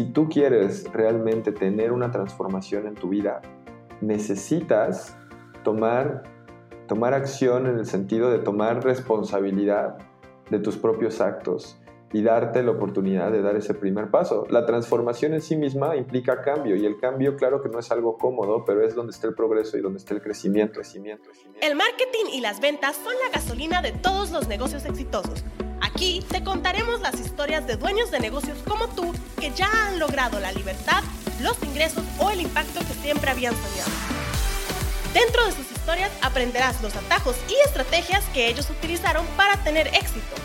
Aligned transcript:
si 0.00 0.06
tú 0.06 0.30
quieres 0.30 0.90
realmente 0.94 1.52
tener 1.52 1.92
una 1.92 2.10
transformación 2.10 2.86
en 2.86 2.94
tu 2.94 3.10
vida, 3.10 3.42
necesitas 4.00 5.14
tomar, 5.62 6.22
tomar 6.88 7.12
acción 7.12 7.66
en 7.66 7.78
el 7.78 7.84
sentido 7.84 8.30
de 8.30 8.38
tomar 8.38 8.82
responsabilidad 8.82 9.98
de 10.48 10.58
tus 10.58 10.78
propios 10.78 11.20
actos 11.20 11.78
y 12.14 12.22
darte 12.22 12.62
la 12.62 12.70
oportunidad 12.70 13.30
de 13.30 13.42
dar 13.42 13.56
ese 13.56 13.74
primer 13.74 14.10
paso. 14.10 14.46
La 14.48 14.64
transformación 14.64 15.34
en 15.34 15.42
sí 15.42 15.54
misma 15.54 15.94
implica 15.96 16.40
cambio 16.40 16.76
y 16.76 16.86
el 16.86 16.98
cambio 16.98 17.36
claro 17.36 17.62
que 17.62 17.68
no 17.68 17.78
es 17.78 17.90
algo 17.90 18.16
cómodo, 18.16 18.64
pero 18.64 18.82
es 18.82 18.94
donde 18.94 19.10
está 19.10 19.26
el 19.26 19.34
progreso 19.34 19.76
y 19.76 19.82
donde 19.82 19.98
está 19.98 20.14
el 20.14 20.22
crecimiento. 20.22 20.76
crecimiento, 20.76 21.24
crecimiento. 21.24 21.66
El 21.66 21.76
marketing 21.76 22.32
y 22.32 22.40
las 22.40 22.60
ventas 22.60 22.96
son 22.96 23.12
la 23.22 23.38
gasolina 23.38 23.82
de 23.82 23.92
todos 23.92 24.30
los 24.30 24.48
negocios 24.48 24.86
exitosos. 24.86 25.44
Aquí 26.00 26.24
te 26.30 26.42
contaremos 26.42 27.02
las 27.02 27.20
historias 27.20 27.66
de 27.66 27.76
dueños 27.76 28.10
de 28.10 28.20
negocios 28.20 28.56
como 28.66 28.88
tú 28.88 29.12
que 29.38 29.50
ya 29.50 29.68
han 29.70 29.98
logrado 29.98 30.40
la 30.40 30.50
libertad, 30.50 31.02
los 31.42 31.62
ingresos 31.62 32.02
o 32.18 32.30
el 32.30 32.40
impacto 32.40 32.80
que 32.80 32.94
siempre 33.02 33.30
habían 33.30 33.52
soñado. 33.52 33.90
Dentro 35.12 35.44
de 35.44 35.52
sus 35.52 35.70
historias 35.70 36.10
aprenderás 36.22 36.80
los 36.80 36.96
atajos 36.96 37.36
y 37.50 37.68
estrategias 37.68 38.24
que 38.32 38.48
ellos 38.48 38.70
utilizaron 38.70 39.26
para 39.36 39.62
tener 39.62 39.88
éxito 39.88 40.36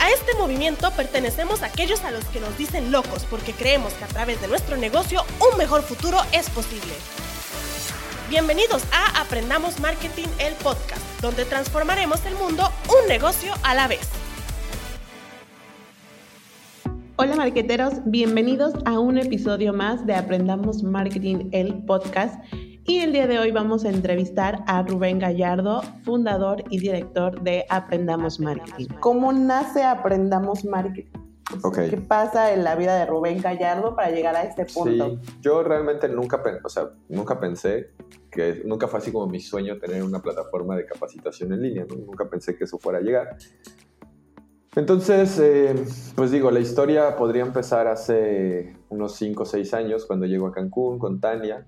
a 0.00 0.10
este 0.10 0.34
movimiento 0.34 0.90
pertenecemos 0.90 1.62
a 1.62 1.66
aquellos 1.66 2.02
a 2.02 2.10
los 2.10 2.24
que 2.24 2.40
nos 2.40 2.58
dicen 2.58 2.90
locos 2.90 3.24
porque 3.30 3.52
creemos 3.52 3.92
que 3.92 4.06
a 4.06 4.08
través 4.08 4.40
de 4.40 4.48
nuestro 4.48 4.76
negocio 4.76 5.24
un 5.52 5.56
mejor 5.56 5.82
futuro 5.82 6.20
es 6.32 6.50
posible. 6.50 6.94
Bienvenidos 8.28 8.82
a 8.92 9.20
Aprendamos 9.20 9.78
Marketing, 9.78 10.26
el 10.38 10.54
podcast, 10.54 11.02
donde 11.20 11.44
transformaremos 11.44 12.26
el 12.26 12.34
mundo 12.34 12.72
un 12.88 13.08
negocio 13.08 13.54
a 13.62 13.74
la 13.74 13.86
vez. 13.86 14.19
Hola 17.22 17.36
marqueteros, 17.36 18.00
bienvenidos 18.06 18.72
a 18.86 18.98
un 18.98 19.18
episodio 19.18 19.74
más 19.74 20.06
de 20.06 20.14
Aprendamos 20.14 20.82
Marketing, 20.82 21.50
el 21.52 21.84
podcast. 21.84 22.42
Y 22.86 23.00
el 23.00 23.12
día 23.12 23.26
de 23.26 23.38
hoy 23.38 23.50
vamos 23.50 23.84
a 23.84 23.90
entrevistar 23.90 24.64
a 24.66 24.82
Rubén 24.84 25.18
Gallardo, 25.18 25.82
fundador 26.02 26.64
y 26.70 26.78
director 26.78 27.42
de 27.42 27.66
Aprendamos 27.68 28.40
Marketing. 28.40 28.86
¿Cómo 29.00 29.34
nace 29.34 29.82
Aprendamos 29.82 30.64
Marketing? 30.64 31.12
¿Qué 31.90 31.98
pasa 31.98 32.54
en 32.54 32.64
la 32.64 32.74
vida 32.74 32.98
de 32.98 33.04
Rubén 33.04 33.42
Gallardo 33.42 33.94
para 33.94 34.10
llegar 34.10 34.34
a 34.34 34.44
este 34.44 34.64
punto? 34.64 35.10
Sí, 35.10 35.20
yo 35.42 35.62
realmente 35.62 36.08
nunca, 36.08 36.42
o 36.64 36.68
sea, 36.70 36.88
nunca 37.10 37.38
pensé 37.38 37.90
que 38.30 38.62
nunca 38.64 38.88
fue 38.88 38.98
así 38.98 39.12
como 39.12 39.26
mi 39.26 39.40
sueño 39.40 39.78
tener 39.78 40.02
una 40.02 40.22
plataforma 40.22 40.74
de 40.74 40.86
capacitación 40.86 41.52
en 41.52 41.60
línea, 41.60 41.84
nunca 41.84 42.30
pensé 42.30 42.56
que 42.56 42.64
eso 42.64 42.78
fuera 42.78 42.98
a 42.98 43.02
llegar. 43.02 43.36
Entonces, 44.76 45.36
eh, 45.40 45.74
pues 46.14 46.30
digo, 46.30 46.52
la 46.52 46.60
historia 46.60 47.16
podría 47.16 47.42
empezar 47.42 47.88
hace 47.88 48.76
unos 48.88 49.16
5 49.16 49.42
o 49.42 49.46
6 49.46 49.74
años 49.74 50.06
cuando 50.06 50.26
llego 50.26 50.46
a 50.46 50.52
Cancún 50.52 50.98
con 51.00 51.20
Tania. 51.20 51.66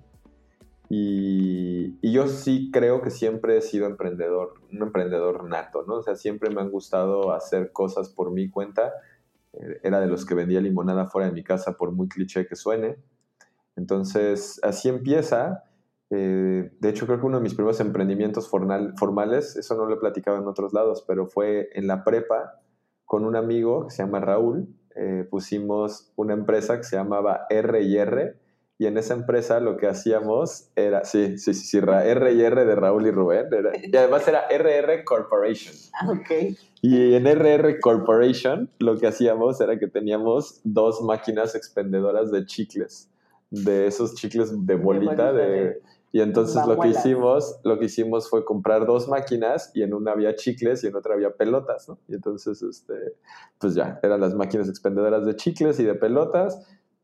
Y, 0.89 1.99
yo 2.13 2.29
sí 2.29 2.71
creo 2.73 3.03
que 3.03 3.11
siempre 3.11 3.57
he 3.57 3.63
sido 3.63 3.87
emprendedor, 3.87 4.55
un 4.71 4.83
emprendedor 4.83 5.45
nato, 5.45 5.85
¿no? 5.87 5.95
O 5.95 6.03
sea, 6.03 6.15
siempre 6.15 6.51
me 6.51 6.61
han 6.61 6.71
gustado 6.71 7.33
hacer 7.33 7.73
cosas 7.73 8.09
por 8.09 8.31
mi 8.31 8.51
cuenta. 8.51 8.93
Eh, 9.55 9.81
era 9.83 9.99
de 10.01 10.07
los 10.07 10.25
que 10.25 10.35
vendía 10.35 10.61
limonada 10.61 11.07
fuera 11.07 11.29
de 11.29 11.35
mi 11.35 11.43
casa, 11.43 11.77
por 11.77 11.91
muy 11.91 12.09
cliché 12.09 12.47
que 12.47 12.55
suene. 12.55 12.99
Entonces, 13.75 14.61
así 14.63 14.89
empieza. 14.89 15.65
Eh, 16.11 16.71
de 16.79 16.89
hecho, 16.89 17.07
creo 17.07 17.19
que 17.19 17.27
uno 17.27 17.39
de 17.39 17.43
mis 17.43 17.55
primeros 17.55 17.81
emprendimientos 17.81 18.49
formales, 18.49 19.57
eso 19.57 19.75
no 19.77 19.87
lo 19.87 19.95
he 19.95 19.99
platicado 19.99 20.37
en 20.37 20.47
otros 20.47 20.73
lados, 20.73 21.05
pero 21.09 21.27
fue 21.27 21.71
en 21.73 21.87
la 21.89 22.05
prepa 22.05 22.62
con 23.13 23.27
un 23.27 23.37
amigo 23.37 23.85
que 23.85 23.91
se 23.91 24.03
llama 24.03 24.21
Raúl. 24.21 24.69
Eh, 24.97 25.27
pusimos 25.31 26.11
una 26.17 26.33
empresa 26.33 26.79
que 26.79 26.85
se 26.85 26.97
llamaba 26.97 27.45
R&R 27.51 28.37
y 28.79 28.87
en 28.87 28.97
esa 28.97 29.13
empresa 29.13 29.61
lo 29.61 29.77
que 29.77 29.87
hacíamos 29.87 30.71
era, 30.77 31.05
sí, 31.05 31.37
sí, 31.37 31.53
sí, 31.53 31.67
sí 31.67 31.79
R 31.79 32.33
y 32.33 32.43
R 32.43 32.65
de 32.65 32.75
Raúl 32.75 33.07
y 33.07 33.11
Rubén, 33.11 33.49
y 33.83 33.95
además 33.95 34.27
era 34.27 34.47
RR 34.49 35.05
Corporation. 35.05 35.75
Ah, 35.93 36.11
ok. 36.11 36.57
Y 36.81 37.13
en 37.13 37.27
RR 37.27 37.81
Corporation 37.81 38.71
lo 38.79 38.97
que 38.97 39.09
hacíamos 39.09 39.61
era 39.61 39.79
que 39.79 39.89
teníamos 39.89 40.63
dos 40.65 41.03
máquinas 41.03 41.55
expendedoras 41.55 42.33
de 42.33 42.47
chicles, 42.47 43.11
de 43.51 43.89
esos 43.89 44.15
chicles 44.15 44.67
de 44.67 44.75
bolita, 44.75 45.35
de, 45.35 45.83
y 46.13 46.21
entonces 46.21 46.67
lo 46.67 46.79
que 46.79 46.89
hicimos, 46.89 47.59
lo 47.65 47.79
que 47.79 47.87
hicimos 47.87 48.29
fue 48.29 48.45
comprar 48.45 48.85
dos 48.85 49.09
máquinas 49.09 49.71
y 49.75 49.83
en 49.83 49.95
una 49.95 50.13
había 50.13 50.35
chicles 50.35 50.85
y 50.85 50.89
en 50.89 50.95
otra 50.95 51.15
había 51.15 51.31
pelotas, 51.31 51.89
¿no? 51.89 51.99
Y 52.07 52.15
entonces, 52.15 52.63
este, 52.63 53.17
pues 53.59 53.75
ya, 53.75 53.99
eran 54.03 54.21
las 54.21 54.35
máquinas 54.35 54.69
expendedoras 54.69 55.25
de 55.25 55.35
chicles 55.37 55.81
y 55.81 55.85
de 55.85 55.95
pelotas 55.95 56.61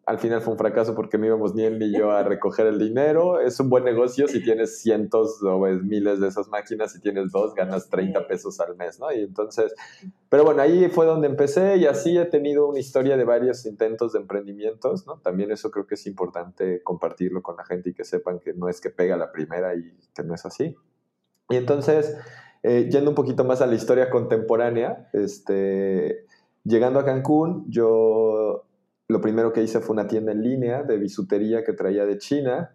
al 0.09 0.19
final 0.19 0.41
fue 0.41 0.55
un 0.55 0.59
fracaso 0.59 0.95
porque 0.95 1.19
no 1.19 1.27
íbamos 1.27 1.55
ni 1.55 1.65
él 1.65 1.79
ni 1.79 1.93
yo 1.93 2.11
a 2.11 2.23
recoger 2.23 2.67
el 2.67 2.79
dinero. 2.79 3.41
Es 3.41 3.61
un 3.61 3.69
buen 3.69 3.85
negocio 3.85 4.27
si 4.27 4.43
tienes 4.43 4.81
cientos 4.81 5.43
o 5.43 5.59
miles 5.59 6.19
de 6.19 6.29
esas 6.29 6.49
máquinas, 6.49 6.95
si 6.95 7.01
tienes 7.03 7.31
dos, 7.31 7.55
ganas 7.55 7.91
30 7.91 8.27
pesos 8.27 8.59
al 8.59 8.75
mes, 8.75 8.99
¿no? 8.99 9.13
Y 9.13 9.21
entonces, 9.21 9.75
pero 10.31 10.45
bueno, 10.45 10.63
ahí 10.63 10.89
fue 10.89 11.05
donde 11.05 11.27
empecé 11.27 11.77
y 11.77 11.85
así 11.85 12.17
he 12.17 12.25
tenido 12.25 12.69
una 12.69 12.79
historia 12.79 13.19
de 13.19 13.25
varios 13.25 13.67
intentos 13.67 14.15
de 14.15 14.21
emprendimientos, 14.21 15.07
¿no? 15.07 15.19
También 15.19 15.51
eso 15.51 15.71
creo 15.71 15.87
que 15.87 15.97
es 15.97 16.07
importante 16.07 16.83
compartirlo 16.83 17.43
con 17.43 17.59
la 17.59 17.67
gente 17.67 17.91
y 17.91 17.93
que 17.93 18.05
sepan 18.05 18.39
que 18.39 18.55
no 18.55 18.71
es 18.71 18.81
que 18.81 18.89
pega 18.89 19.15
la 19.19 19.31
primera 19.31 19.75
y 19.75 19.93
que 20.15 20.23
no 20.23 20.35
es 20.35 20.47
así. 20.47 20.75
Y 21.51 21.57
entonces, 21.57 22.17
eh, 22.63 22.89
yendo 22.91 23.11
un 23.11 23.15
poquito 23.15 23.45
más 23.45 23.61
a 23.61 23.67
la 23.67 23.75
historia 23.75 24.09
contemporánea, 24.09 25.11
este, 25.13 26.25
llegando 26.65 26.99
a 26.99 27.05
Cancún, 27.05 27.67
yo 27.69 28.68
lo 29.09 29.23
primero 29.23 29.53
que 29.53 29.63
hice 29.63 29.81
fue 29.81 29.95
una 29.95 30.07
tienda 30.07 30.33
en 30.33 30.43
línea 30.43 30.83
de 30.83 30.99
bisutería 30.99 31.65
que 31.65 31.73
traía 31.73 32.05
de 32.05 32.19
China. 32.19 32.73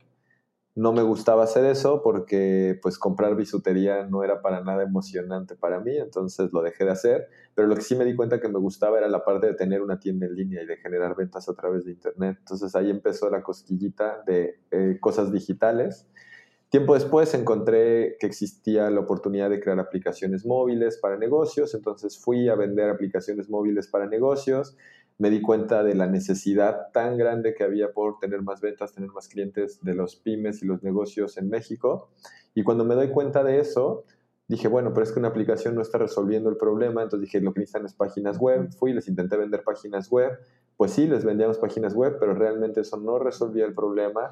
No 0.75 0.91
me 0.91 1.03
gustaba 1.03 1.43
hacer 1.43 1.65
eso 1.65 2.01
porque 2.01 2.79
pues 2.81 2.97
comprar 2.97 3.35
bisutería 3.35 4.07
no 4.07 4.23
era 4.23 4.41
para 4.41 4.61
nada 4.63 4.81
emocionante 4.81 5.55
para 5.55 5.79
mí, 5.79 5.95
entonces 5.95 6.51
lo 6.51 6.63
dejé 6.63 6.85
de 6.85 6.91
hacer, 6.91 7.27
pero 7.53 7.67
lo 7.67 7.75
que 7.75 7.83
sí 7.83 7.95
me 7.95 8.05
di 8.05 8.15
cuenta 8.15 8.41
que 8.41 8.49
me 8.49 8.57
gustaba 8.57 8.97
era 8.97 9.07
la 9.07 9.23
parte 9.23 9.45
de 9.45 9.53
tener 9.53 9.83
una 9.83 9.99
tienda 9.99 10.25
en 10.25 10.33
línea 10.33 10.63
y 10.63 10.65
de 10.65 10.77
generar 10.77 11.15
ventas 11.15 11.47
a 11.47 11.53
través 11.53 11.85
de 11.85 11.91
internet. 11.91 12.37
Entonces 12.39 12.75
ahí 12.75 12.89
empezó 12.89 13.29
la 13.29 13.43
cosquillita 13.43 14.23
de 14.25 14.55
eh, 14.71 14.97
cosas 14.99 15.31
digitales. 15.31 16.07
Tiempo 16.69 16.95
después 16.95 17.31
encontré 17.35 18.17
que 18.19 18.25
existía 18.25 18.89
la 18.89 19.01
oportunidad 19.01 19.51
de 19.51 19.59
crear 19.59 19.79
aplicaciones 19.79 20.43
móviles 20.43 20.97
para 20.97 21.17
negocios, 21.17 21.75
entonces 21.75 22.17
fui 22.17 22.49
a 22.49 22.55
vender 22.55 22.89
aplicaciones 22.89 23.47
móviles 23.47 23.87
para 23.87 24.07
negocios 24.07 24.75
me 25.17 25.29
di 25.29 25.41
cuenta 25.41 25.83
de 25.83 25.95
la 25.95 26.07
necesidad 26.07 26.91
tan 26.91 27.17
grande 27.17 27.53
que 27.53 27.63
había 27.63 27.91
por 27.91 28.19
tener 28.19 28.41
más 28.41 28.61
ventas, 28.61 28.93
tener 28.93 29.09
más 29.11 29.27
clientes 29.27 29.79
de 29.81 29.93
los 29.93 30.15
pymes 30.15 30.63
y 30.63 30.65
los 30.65 30.83
negocios 30.83 31.37
en 31.37 31.49
México. 31.49 32.09
Y 32.55 32.63
cuando 32.63 32.85
me 32.85 32.95
doy 32.95 33.09
cuenta 33.09 33.43
de 33.43 33.59
eso, 33.59 34.05
dije, 34.47 34.67
bueno, 34.67 34.93
pero 34.93 35.03
es 35.03 35.11
que 35.11 35.19
una 35.19 35.29
aplicación 35.29 35.75
no 35.75 35.81
está 35.81 35.97
resolviendo 35.97 36.49
el 36.49 36.57
problema, 36.57 37.03
entonces 37.03 37.27
dije, 37.27 37.41
lo 37.41 37.53
que 37.53 37.61
necesitan 37.61 37.85
es 37.85 37.93
páginas 37.93 38.37
web. 38.37 38.71
Fui, 38.73 38.93
les 38.93 39.07
intenté 39.07 39.37
vender 39.37 39.63
páginas 39.63 40.09
web. 40.09 40.31
Pues 40.77 40.91
sí, 40.91 41.07
les 41.07 41.23
vendíamos 41.23 41.57
páginas 41.57 41.93
web, 41.93 42.17
pero 42.19 42.33
realmente 42.33 42.81
eso 42.81 42.97
no 42.97 43.19
resolvía 43.19 43.65
el 43.65 43.73
problema. 43.73 44.31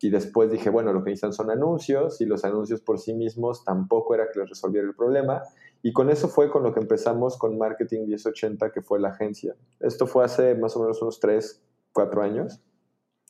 Y 0.00 0.10
después 0.10 0.50
dije, 0.50 0.70
bueno, 0.70 0.92
lo 0.92 1.02
que 1.02 1.10
necesitan 1.10 1.32
son 1.32 1.50
anuncios 1.50 2.20
y 2.20 2.26
los 2.26 2.44
anuncios 2.44 2.80
por 2.80 2.98
sí 2.98 3.14
mismos 3.14 3.64
tampoco 3.64 4.14
era 4.14 4.28
que 4.32 4.40
les 4.40 4.48
resolviera 4.48 4.86
el 4.86 4.94
problema. 4.94 5.42
Y 5.86 5.92
con 5.92 6.08
eso 6.08 6.28
fue 6.28 6.50
con 6.50 6.62
lo 6.62 6.72
que 6.72 6.80
empezamos 6.80 7.36
con 7.36 7.58
Marketing 7.58 8.06
1080, 8.06 8.72
que 8.72 8.80
fue 8.80 8.98
la 8.98 9.10
agencia. 9.10 9.54
Esto 9.80 10.06
fue 10.06 10.24
hace 10.24 10.54
más 10.54 10.74
o 10.76 10.80
menos 10.80 11.02
unos 11.02 11.20
3, 11.20 11.62
4 11.92 12.22
años, 12.22 12.58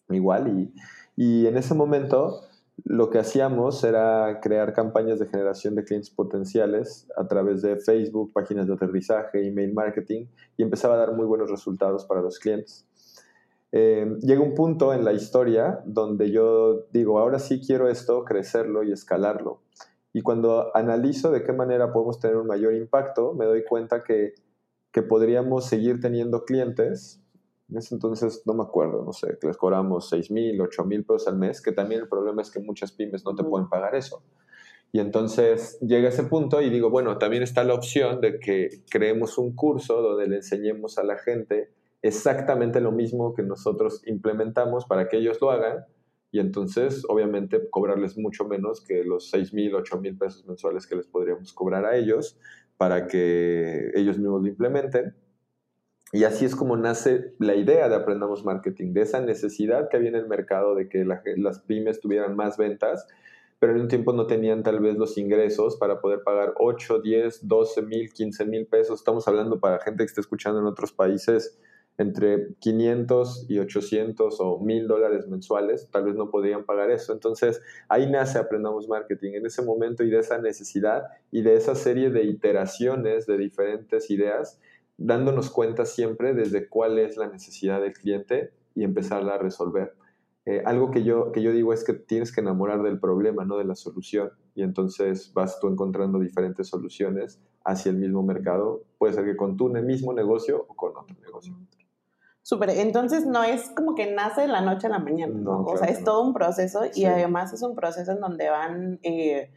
igual. 0.08 0.70
Y, 1.16 1.46
en 1.48 1.56
ese 1.56 1.74
momento 1.74 2.42
lo 2.84 3.10
que 3.10 3.18
hacíamos 3.18 3.82
era 3.82 4.38
crear 4.40 4.72
campañas 4.72 5.18
de 5.18 5.26
generación 5.26 5.74
de 5.74 5.82
clientes 5.82 6.10
potenciales 6.10 7.08
a 7.16 7.26
través 7.26 7.60
de 7.60 7.74
Facebook, 7.74 8.32
páginas 8.32 8.68
de 8.68 8.74
aterrizaje, 8.74 9.48
email 9.48 9.74
marketing, 9.74 10.26
y 10.56 10.62
empezaba 10.62 10.94
a 10.94 10.98
dar 10.98 11.12
muy 11.12 11.26
buenos 11.26 11.50
resultados 11.50 12.04
para 12.04 12.22
los 12.22 12.38
clientes. 12.38 12.86
Eh, 13.72 14.16
llega 14.20 14.40
un 14.40 14.54
punto 14.54 14.94
en 14.94 15.04
la 15.04 15.12
historia 15.12 15.80
donde 15.86 16.30
yo 16.30 16.86
digo, 16.92 17.18
ahora 17.18 17.40
sí 17.40 17.60
quiero 17.60 17.88
esto, 17.88 18.24
crecerlo 18.24 18.84
y 18.84 18.92
escalarlo. 18.92 19.58
Y 20.16 20.22
cuando 20.22 20.74
analizo 20.76 21.32
de 21.32 21.42
qué 21.42 21.52
manera 21.52 21.92
podemos 21.92 22.20
tener 22.20 22.36
un 22.36 22.46
mayor 22.46 22.72
impacto, 22.72 23.34
me 23.34 23.46
doy 23.46 23.64
cuenta 23.64 24.04
que, 24.04 24.34
que 24.92 25.02
podríamos 25.02 25.66
seguir 25.66 26.00
teniendo 26.00 26.44
clientes. 26.44 27.20
En 27.68 27.78
ese 27.78 27.96
entonces 27.96 28.42
no 28.46 28.54
me 28.54 28.62
acuerdo, 28.62 29.04
no 29.04 29.12
sé, 29.12 29.36
que 29.40 29.48
les 29.48 29.56
cobramos 29.56 30.08
6 30.08 30.30
mil, 30.30 30.60
8 30.60 30.84
mil 30.84 31.04
pesos 31.04 31.26
al 31.26 31.36
mes, 31.36 31.60
que 31.60 31.72
también 31.72 32.02
el 32.02 32.08
problema 32.08 32.42
es 32.42 32.52
que 32.52 32.60
muchas 32.60 32.92
pymes 32.92 33.24
no 33.24 33.34
te 33.34 33.42
pueden 33.42 33.68
pagar 33.68 33.96
eso. 33.96 34.22
Y 34.92 35.00
entonces 35.00 35.80
llega 35.80 36.10
ese 36.10 36.22
punto 36.22 36.62
y 36.62 36.70
digo, 36.70 36.90
bueno, 36.90 37.18
también 37.18 37.42
está 37.42 37.64
la 37.64 37.74
opción 37.74 38.20
de 38.20 38.38
que 38.38 38.84
creemos 38.88 39.36
un 39.36 39.56
curso 39.56 40.00
donde 40.00 40.28
le 40.28 40.36
enseñemos 40.36 40.96
a 40.96 41.02
la 41.02 41.18
gente 41.18 41.72
exactamente 42.02 42.80
lo 42.80 42.92
mismo 42.92 43.34
que 43.34 43.42
nosotros 43.42 44.02
implementamos 44.06 44.84
para 44.84 45.08
que 45.08 45.16
ellos 45.16 45.38
lo 45.40 45.50
hagan 45.50 45.84
y 46.34 46.40
entonces 46.40 47.04
obviamente 47.08 47.70
cobrarles 47.70 48.18
mucho 48.18 48.44
menos 48.44 48.80
que 48.80 49.04
los 49.04 49.30
6 49.30 49.54
mil, 49.54 49.72
8 49.72 50.00
mil 50.00 50.18
pesos 50.18 50.44
mensuales 50.44 50.84
que 50.84 50.96
les 50.96 51.06
podríamos 51.06 51.52
cobrar 51.52 51.84
a 51.84 51.96
ellos 51.96 52.36
para 52.76 53.06
que 53.06 53.92
ellos 53.94 54.18
mismos 54.18 54.42
lo 54.42 54.48
implementen. 54.48 55.14
Y 56.10 56.24
así 56.24 56.44
es 56.44 56.56
como 56.56 56.76
nace 56.76 57.34
la 57.38 57.54
idea 57.54 57.88
de 57.88 57.94
Aprendamos 57.94 58.44
Marketing, 58.44 58.94
de 58.94 59.02
esa 59.02 59.20
necesidad 59.20 59.88
que 59.88 59.96
había 59.96 60.08
en 60.08 60.16
el 60.16 60.26
mercado 60.26 60.74
de 60.74 60.88
que 60.88 61.04
las 61.04 61.60
pymes 61.60 62.00
tuvieran 62.00 62.34
más 62.34 62.58
ventas, 62.58 63.06
pero 63.60 63.76
en 63.76 63.82
un 63.82 63.88
tiempo 63.88 64.12
no 64.12 64.26
tenían 64.26 64.64
tal 64.64 64.80
vez 64.80 64.96
los 64.96 65.16
ingresos 65.16 65.76
para 65.76 66.00
poder 66.00 66.24
pagar 66.24 66.54
8, 66.58 66.98
10, 67.00 67.46
12 67.46 67.82
mil, 67.82 68.12
15 68.12 68.44
mil 68.46 68.66
pesos. 68.66 68.98
Estamos 68.98 69.28
hablando 69.28 69.60
para 69.60 69.78
gente 69.78 69.98
que 69.98 70.08
esté 70.08 70.20
escuchando 70.20 70.58
en 70.58 70.66
otros 70.66 70.92
países 70.92 71.60
entre 71.96 72.54
500 72.58 73.46
y 73.48 73.58
800 73.58 74.40
o 74.40 74.58
1000 74.58 74.88
dólares 74.88 75.28
mensuales, 75.28 75.88
tal 75.90 76.04
vez 76.04 76.16
no 76.16 76.30
podrían 76.30 76.64
pagar 76.64 76.90
eso. 76.90 77.12
Entonces 77.12 77.60
ahí 77.88 78.10
nace 78.10 78.38
Aprendamos 78.38 78.88
Marketing, 78.88 79.32
en 79.34 79.46
ese 79.46 79.62
momento 79.62 80.02
y 80.02 80.10
de 80.10 80.18
esa 80.18 80.38
necesidad 80.38 81.04
y 81.30 81.42
de 81.42 81.54
esa 81.56 81.74
serie 81.74 82.10
de 82.10 82.24
iteraciones 82.24 83.26
de 83.26 83.38
diferentes 83.38 84.10
ideas 84.10 84.60
dándonos 84.96 85.50
cuenta 85.50 85.84
siempre 85.84 86.34
desde 86.34 86.68
cuál 86.68 86.98
es 86.98 87.16
la 87.16 87.28
necesidad 87.28 87.80
del 87.80 87.92
cliente 87.92 88.52
y 88.74 88.84
empezarla 88.84 89.34
a 89.34 89.38
resolver. 89.38 89.94
Eh, 90.46 90.62
algo 90.66 90.90
que 90.90 91.04
yo, 91.04 91.32
que 91.32 91.42
yo 91.42 91.52
digo 91.52 91.72
es 91.72 91.84
que 91.84 91.94
tienes 91.94 92.30
que 92.30 92.42
enamorar 92.42 92.82
del 92.82 93.00
problema, 93.00 93.44
no 93.44 93.56
de 93.56 93.64
la 93.64 93.74
solución. 93.74 94.30
Y 94.54 94.62
entonces 94.62 95.32
vas 95.32 95.58
tú 95.58 95.68
encontrando 95.68 96.18
diferentes 96.18 96.68
soluciones 96.68 97.40
hacia 97.64 97.90
el 97.90 97.96
mismo 97.96 98.22
mercado. 98.22 98.82
Puede 98.98 99.14
ser 99.14 99.24
que 99.24 99.36
con 99.36 99.56
tu 99.56 99.70
mismo 99.70 100.12
negocio 100.12 100.66
o 100.68 100.74
con 100.74 100.96
otro 100.96 101.16
negocio. 101.22 101.54
Súper, 102.44 102.70
entonces 102.70 103.26
no 103.26 103.42
es 103.42 103.70
como 103.70 103.94
que 103.94 104.12
nace 104.12 104.42
de 104.42 104.48
la 104.48 104.60
noche 104.60 104.86
a 104.86 104.90
la 104.90 104.98
mañana, 104.98 105.34
¿no? 105.34 105.64
o 105.64 105.76
sea, 105.78 105.88
es 105.88 106.04
todo 106.04 106.22
un 106.22 106.34
proceso 106.34 106.82
y 106.94 107.06
además 107.06 107.52
es 107.54 107.62
un 107.62 107.74
proceso 107.74 108.12
en 108.12 108.20
donde 108.20 108.50
van... 108.50 109.00
Eh, 109.02 109.50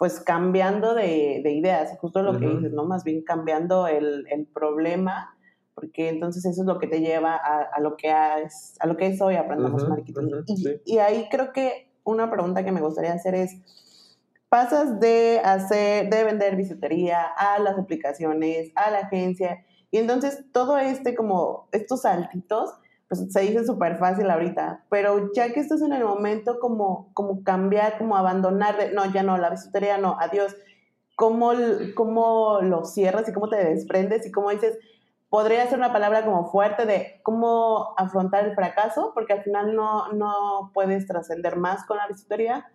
pues 0.00 0.18
cambiando 0.18 0.94
de, 0.94 1.42
de 1.44 1.52
ideas, 1.52 1.90
justo 1.98 2.22
lo 2.22 2.38
que 2.40 2.48
dices, 2.48 2.72
¿no? 2.72 2.86
Más 2.86 3.04
bien 3.04 3.22
cambiando 3.22 3.86
el, 3.86 4.24
el, 4.30 4.46
problema, 4.46 5.36
porque 5.74 6.08
entonces 6.08 6.42
eso 6.46 6.62
es 6.62 6.66
lo 6.66 6.78
que 6.78 6.86
te 6.86 7.00
lleva 7.00 7.34
a, 7.36 7.68
a 7.70 7.80
lo, 7.80 7.98
que 7.98 8.10
es, 8.42 8.76
a 8.80 8.86
lo 8.86 8.96
que 8.96 9.08
es 9.08 9.20
hoy 9.20 9.34
Aprendamos 9.34 9.86
Marketing. 9.86 10.42
y, 10.46 10.94
y, 10.94 10.98
ahí 11.00 11.28
creo 11.30 11.52
que 11.52 11.90
una 12.02 12.30
pregunta 12.30 12.64
que 12.64 12.72
me 12.72 12.80
gustaría 12.80 13.12
hacer 13.12 13.34
es, 13.34 13.58
pasas 14.48 15.00
de 15.00 15.42
hacer, 15.44 16.08
de 16.08 16.24
vender 16.24 16.56
bisutería 16.56 17.22
a 17.36 17.58
las 17.58 17.78
aplicaciones, 17.78 18.72
a 18.76 18.90
la 18.90 19.00
agencia, 19.00 19.66
y 19.90 19.98
entonces 19.98 20.44
todo 20.52 20.78
este 20.78 21.14
como, 21.14 21.68
estos 21.72 22.02
saltitos, 22.02 22.70
pues 23.08 23.32
se 23.32 23.40
dice 23.40 23.64
súper 23.64 23.98
fácil 23.98 24.30
ahorita, 24.30 24.84
pero 24.88 25.32
ya 25.34 25.52
que 25.52 25.58
estás 25.58 25.82
en 25.82 25.92
el 25.92 26.04
momento 26.04 26.60
como, 26.60 27.10
como 27.12 27.42
cambiar, 27.42 27.98
como 27.98 28.16
abandonar, 28.16 28.78
de, 28.78 28.92
no, 28.92 29.04
ya 29.06 29.24
no, 29.24 29.36
la 29.36 29.50
bisutería 29.50 29.98
no, 29.98 30.16
adiós, 30.20 30.54
¿cómo, 31.16 31.52
cómo 31.96 32.60
lo 32.62 32.84
cierras 32.84 33.28
y 33.28 33.32
cómo 33.32 33.48
te 33.48 33.56
desprendes 33.56 34.26
y 34.26 34.30
cómo 34.30 34.50
dices, 34.50 34.78
podría 35.28 35.66
ser 35.66 35.78
una 35.78 35.92
palabra 35.92 36.24
como 36.24 36.50
fuerte 36.50 36.86
de 36.86 37.20
cómo 37.24 37.94
afrontar 37.96 38.44
el 38.44 38.54
fracaso, 38.54 39.10
porque 39.12 39.32
al 39.32 39.42
final 39.42 39.74
no, 39.74 40.12
no 40.12 40.70
puedes 40.72 41.06
trascender 41.06 41.56
más 41.56 41.84
con 41.86 41.96
la 41.96 42.06
bisutería, 42.06 42.70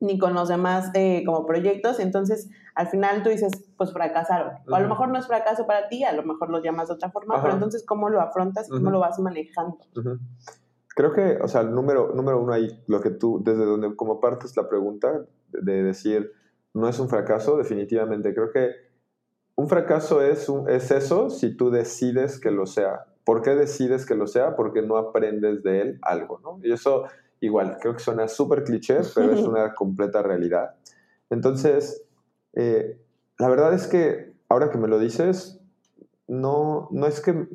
ni 0.00 0.18
con 0.18 0.34
los 0.34 0.48
demás 0.48 0.90
eh, 0.94 1.22
como 1.24 1.46
proyectos, 1.46 2.00
entonces 2.00 2.50
al 2.74 2.88
final 2.88 3.22
tú 3.22 3.30
dices, 3.30 3.52
pues 3.76 3.92
fracasaron. 3.92 4.52
O 4.68 4.74
a 4.74 4.80
lo 4.80 4.88
mejor 4.88 5.08
no 5.08 5.18
es 5.18 5.26
fracaso 5.26 5.66
para 5.66 5.88
ti, 5.88 6.04
a 6.04 6.12
lo 6.12 6.22
mejor 6.22 6.50
lo 6.50 6.62
llamas 6.62 6.88
de 6.88 6.94
otra 6.94 7.10
forma, 7.10 7.40
pero 7.40 7.54
entonces 7.54 7.84
¿cómo 7.86 8.10
lo 8.10 8.20
afrontas 8.20 8.68
y 8.68 8.72
cómo 8.72 8.90
lo 8.90 9.00
vas 9.00 9.18
manejando? 9.18 9.78
Creo 10.88 11.12
que, 11.12 11.38
o 11.42 11.48
sea, 11.48 11.62
el 11.62 11.74
número, 11.74 12.12
número 12.14 12.40
uno 12.40 12.52
ahí, 12.52 12.82
lo 12.86 13.00
que 13.00 13.10
tú, 13.10 13.42
desde 13.44 13.64
donde 13.64 13.94
como 13.96 14.20
partes 14.20 14.56
la 14.56 14.68
pregunta, 14.68 15.26
de 15.52 15.82
decir, 15.82 16.32
no 16.74 16.88
es 16.88 16.98
un 16.98 17.08
fracaso, 17.08 17.56
definitivamente. 17.56 18.34
Creo 18.34 18.50
que 18.50 18.70
un 19.54 19.68
fracaso 19.68 20.22
es, 20.22 20.48
un, 20.48 20.68
es 20.68 20.90
eso 20.90 21.30
si 21.30 21.56
tú 21.56 21.70
decides 21.70 22.38
que 22.38 22.50
lo 22.50 22.66
sea. 22.66 23.06
¿Por 23.24 23.42
qué 23.42 23.50
decides 23.50 24.06
que 24.06 24.14
lo 24.14 24.26
sea? 24.26 24.54
Porque 24.54 24.82
no 24.82 24.96
aprendes 24.96 25.62
de 25.62 25.80
él 25.80 25.98
algo, 26.02 26.38
¿no? 26.42 26.60
Y 26.62 26.72
eso 26.72 27.04
igual, 27.40 27.78
creo 27.80 27.94
que 27.94 28.00
suena 28.00 28.28
súper 28.28 28.64
cliché, 28.64 28.98
pero 29.14 29.32
es 29.32 29.40
una 29.40 29.74
completa 29.74 30.22
realidad. 30.22 30.74
Entonces, 31.30 32.04
eh, 32.54 32.98
la 33.38 33.48
verdad 33.48 33.74
es 33.74 33.86
que 33.86 34.32
ahora 34.48 34.70
que 34.70 34.78
me 34.78 34.88
lo 34.88 34.98
dices, 34.98 35.60
no, 36.28 36.88
no 36.90 37.06
es 37.06 37.20
que 37.20 37.46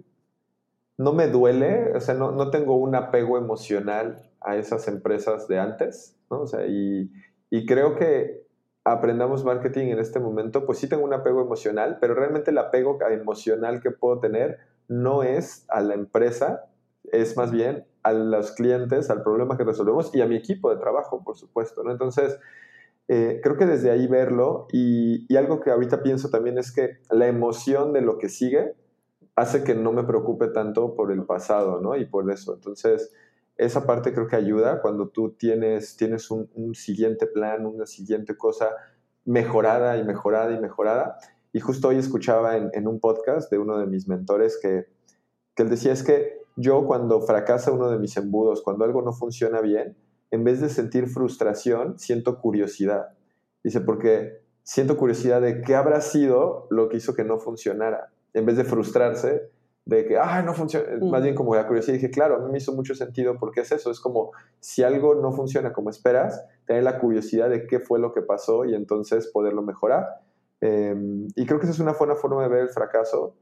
no 0.98 1.14
me 1.14 1.28
duele, 1.28 1.94
o 1.96 2.00
sea, 2.00 2.14
no, 2.14 2.32
no 2.32 2.52
tengo 2.52 2.76
un 2.76 2.96
apego 2.96 3.38
emocional 3.38 4.30
a 4.40 4.56
esas 4.58 4.88
empresas 4.88 5.48
de 5.48 5.60
antes, 5.60 6.16
¿no? 6.30 6.42
O 6.42 6.48
sea, 6.48 6.66
y, 6.68 7.12
y 7.50 7.66
creo 7.66 7.96
que 7.96 8.46
aprendamos 8.84 9.44
marketing 9.44 9.88
en 9.88 10.00
este 10.00 10.20
momento, 10.20 10.66
pues 10.66 10.80
sí 10.80 10.88
tengo 10.88 11.04
un 11.04 11.14
apego 11.14 11.42
emocional, 11.42 11.98
pero 12.00 12.14
realmente 12.14 12.52
el 12.52 12.58
apego 12.58 13.00
emocional 13.10 13.82
que 13.82 13.92
puedo 13.92 14.20
tener 14.20 14.60
no 14.88 15.24
es 15.24 15.66
a 15.70 15.82
la 15.82 15.94
empresa, 15.94 16.66
es 17.12 17.38
más 17.38 17.52
bien 17.52 17.86
a 18.04 18.14
los 18.14 18.52
clientes, 18.52 19.10
al 19.10 19.24
problema 19.24 19.58
que 19.58 19.64
resolvemos 19.64 20.14
y 20.14 20.22
a 20.22 20.26
mi 20.26 20.36
equipo 20.36 20.70
de 20.70 20.78
trabajo, 20.78 21.24
por 21.24 21.38
supuesto. 21.38 21.90
Entonces, 21.90 22.40
eh, 23.08 23.42
creo 23.44 23.58
que 23.58 23.66
desde 23.66 23.92
ahí 23.92 24.08
verlo 24.08 24.68
y, 24.72 25.36
algo 25.36 25.60
que 25.60 25.72
ahorita 25.72 26.02
pienso 26.02 26.30
también 26.30 26.58
es 26.58 26.72
que 26.72 27.00
la 27.10 27.28
emoción 27.28 27.94
de 27.94 28.02
lo 28.02 28.18
que 28.18 28.30
sigue 28.30 28.74
hace 29.36 29.64
que 29.64 29.76
no 29.76 29.92
me 29.92 30.04
preocupe 30.04 30.48
tanto 30.48 30.96
por 30.96 31.12
el 31.12 31.24
pasado, 31.26 31.82
¿no? 31.82 31.96
Y 31.96 32.06
por 32.06 32.30
eso. 32.32 32.54
Entonces, 32.54 33.14
esa 33.58 33.86
parte 33.86 34.14
creo 34.14 34.28
que 34.28 34.36
ayuda 34.36 34.82
cuando 34.82 35.10
tú 35.10 35.32
tienes, 35.32 35.96
tienes 35.98 36.32
un, 36.32 36.50
un 36.56 36.74
siguiente 36.76 37.28
plan, 37.28 37.66
una 37.66 37.86
siguiente 37.86 38.38
cosa 38.38 38.70
mejorada 39.26 39.98
y 39.98 40.04
mejorada 40.04 40.54
y 40.54 40.60
mejorada. 40.60 41.18
Y 41.54 41.60
justo 41.60 41.90
hoy 41.90 41.98
escuchaba 41.98 42.58
en, 42.58 42.70
en 42.74 42.88
un 42.88 43.00
podcast 43.00 43.52
de 43.52 43.58
uno 43.58 43.78
de 43.78 43.88
mis 43.88 44.08
mentores 44.08 44.58
que, 44.62 44.88
que 45.56 45.64
él 45.64 45.70
decía 45.70 45.92
es 45.92 46.04
que 46.04 46.41
yo 46.62 46.86
cuando 46.86 47.22
fracasa 47.22 47.72
uno 47.72 47.90
de 47.90 48.00
mis 48.00 48.16
embudos, 48.18 48.62
cuando 48.62 48.86
algo 48.86 49.02
no 49.02 49.14
funciona 49.14 49.62
bien, 49.62 49.98
en 50.32 50.44
vez 50.44 50.62
de 50.62 50.70
sentir 50.70 51.08
frustración, 51.08 52.00
siento 52.00 52.40
curiosidad. 52.40 53.10
Dice, 53.64 53.82
porque 53.82 54.42
siento 54.64 54.98
curiosidad 54.98 55.42
de 55.42 55.62
qué 55.62 55.76
habrá 55.76 56.02
sido 56.02 56.68
lo 56.70 56.90
que 56.90 56.98
hizo 56.98 57.14
que 57.14 57.24
no 57.24 57.40
funcionara. 57.40 58.12
En 58.34 58.46
vez 58.46 58.56
de 58.58 58.64
frustrarse 58.64 59.50
de 59.86 60.06
que, 60.06 60.18
ah, 60.18 60.42
no 60.44 60.54
funciona, 60.54 60.86
más 61.02 61.22
bien 61.24 61.36
como 61.36 61.56
la 61.56 61.68
curiosidad. 61.68 61.96
Dije, 61.96 62.12
claro, 62.12 62.36
a 62.36 62.40
mí 62.40 62.52
me 62.52 62.60
hizo 62.60 62.74
mucho 62.74 62.96
sentido 62.96 63.38
porque 63.38 63.62
es 63.62 63.72
eso, 63.72 63.92
es 63.92 64.00
como 64.00 64.32
si 64.60 64.84
algo 64.84 65.16
no 65.16 65.32
funciona 65.34 65.74
como 65.74 65.90
esperas, 65.90 66.46
tener 66.66 66.84
la 66.84 67.00
curiosidad 67.00 67.50
de 67.50 67.68
qué 67.68 67.80
fue 67.80 68.00
lo 68.00 68.14
que 68.14 68.22
pasó 68.22 68.66
y 68.66 68.76
entonces 68.76 69.28
poderlo 69.28 69.64
mejorar. 69.64 70.22
Em, 70.62 71.28
y 71.36 71.46
creo 71.46 71.60
que 71.60 71.66
esa 71.66 71.74
es 71.74 71.80
una 71.80 71.94
buena 71.94 72.16
forma 72.16 72.44
de 72.44 72.50
ver 72.50 72.60
el 72.62 72.70
fracaso 72.70 73.36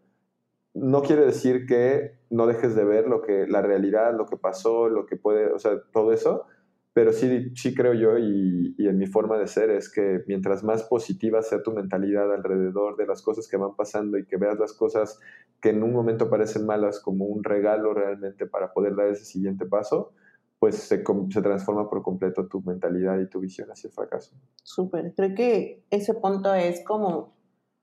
no 0.73 1.01
quiere 1.01 1.25
decir 1.25 1.65
que 1.65 2.19
no 2.29 2.47
dejes 2.47 2.75
de 2.75 2.85
ver 2.85 3.07
lo 3.07 3.21
que, 3.21 3.47
la 3.47 3.61
realidad, 3.61 4.15
lo 4.15 4.25
que 4.25 4.37
pasó, 4.37 4.87
lo 4.87 5.05
que 5.05 5.15
puede, 5.15 5.51
o 5.51 5.59
sea, 5.59 5.81
todo 5.91 6.13
eso, 6.13 6.45
pero 6.93 7.11
sí, 7.11 7.51
sí 7.55 7.73
creo 7.73 7.93
yo 7.93 8.17
y, 8.17 8.75
en 8.77 8.97
mi 8.97 9.07
forma 9.07 9.37
de 9.37 9.47
ser 9.47 9.69
es 9.69 9.91
que 9.91 10.23
mientras 10.27 10.63
más 10.63 10.83
positiva 10.83 11.41
sea 11.41 11.61
tu 11.63 11.71
mentalidad 11.71 12.33
alrededor 12.33 12.97
de 12.97 13.05
las 13.05 13.21
cosas 13.21 13.47
que 13.47 13.57
van 13.57 13.75
pasando 13.75 14.17
y 14.17 14.25
que 14.25 14.37
veas 14.37 14.59
las 14.59 14.73
cosas 14.73 15.19
que 15.61 15.69
en 15.69 15.83
un 15.83 15.93
momento 15.93 16.29
parecen 16.29 16.65
malas 16.65 16.99
como 16.99 17.25
un 17.25 17.43
regalo 17.43 17.93
realmente 17.93 18.45
para 18.45 18.73
poder 18.73 18.95
dar 18.95 19.07
ese 19.07 19.25
siguiente 19.25 19.65
paso, 19.65 20.13
pues 20.57 20.75
se, 20.75 21.03
se 21.29 21.41
transforma 21.41 21.89
por 21.89 22.03
completo 22.03 22.47
tu 22.47 22.61
mentalidad 22.61 23.19
y 23.19 23.29
tu 23.29 23.39
visión 23.39 23.69
hacia 23.69 23.87
el 23.87 23.93
fracaso. 23.93 24.35
Súper, 24.63 25.13
creo 25.15 25.35
que 25.35 25.85
ese 25.89 26.15
punto 26.15 26.53
es 26.53 26.83
como, 26.83 27.35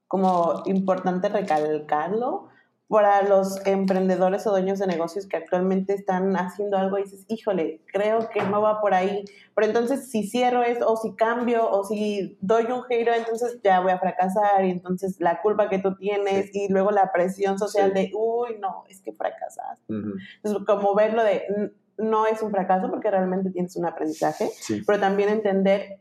como 0.09 0.63
importante 0.67 1.29
recalcarlo 1.29 2.49
para 2.89 3.23
los 3.23 3.65
emprendedores 3.67 4.47
o 4.47 4.51
dueños 4.51 4.79
de 4.79 4.87
negocios 4.87 5.27
que 5.27 5.37
actualmente 5.37 5.93
están 5.95 6.37
haciendo 6.37 6.77
algo 6.77 6.99
y 6.99 7.03
dices, 7.03 7.25
híjole, 7.29 7.83
creo 7.93 8.29
que 8.31 8.41
no 8.43 8.63
va 8.63 8.81
por 8.81 8.95
ahí. 8.95 9.25
Pero 9.55 9.67
entonces 9.67 10.09
si 10.09 10.29
cierro 10.29 10.63
esto 10.63 10.87
o 10.91 10.97
si 10.97 11.15
cambio 11.17 11.69
o 11.69 11.85
si 11.85 12.39
doy 12.41 12.67
un 12.67 12.85
giro, 12.85 13.13
entonces 13.13 13.59
ya 13.65 13.81
voy 13.81 13.93
a 13.93 13.99
fracasar 13.99 14.65
y 14.65 14.71
entonces 14.71 15.17
la 15.19 15.41
culpa 15.43 15.69
que 15.69 15.79
tú 15.79 15.97
tienes 15.97 16.55
y 16.55 16.69
luego 16.69 16.93
la 16.93 17.11
presión 17.13 17.59
social 17.59 17.93
de, 17.93 18.13
uy, 18.15 18.59
no, 18.61 18.85
es 18.89 19.01
que 19.03 19.13
fracasas. 19.13 19.79
Entonces 19.89 20.65
como 20.65 20.95
verlo 20.95 21.25
de, 21.25 21.73
no 21.99 22.27
es 22.27 22.41
un 22.43 22.51
fracaso 22.51 22.89
porque 22.91 23.11
realmente 23.11 23.51
tienes 23.51 23.75
un 23.77 23.87
aprendizaje, 23.87 24.51
pero 24.87 25.01
también 25.01 25.31
entender 25.31 25.99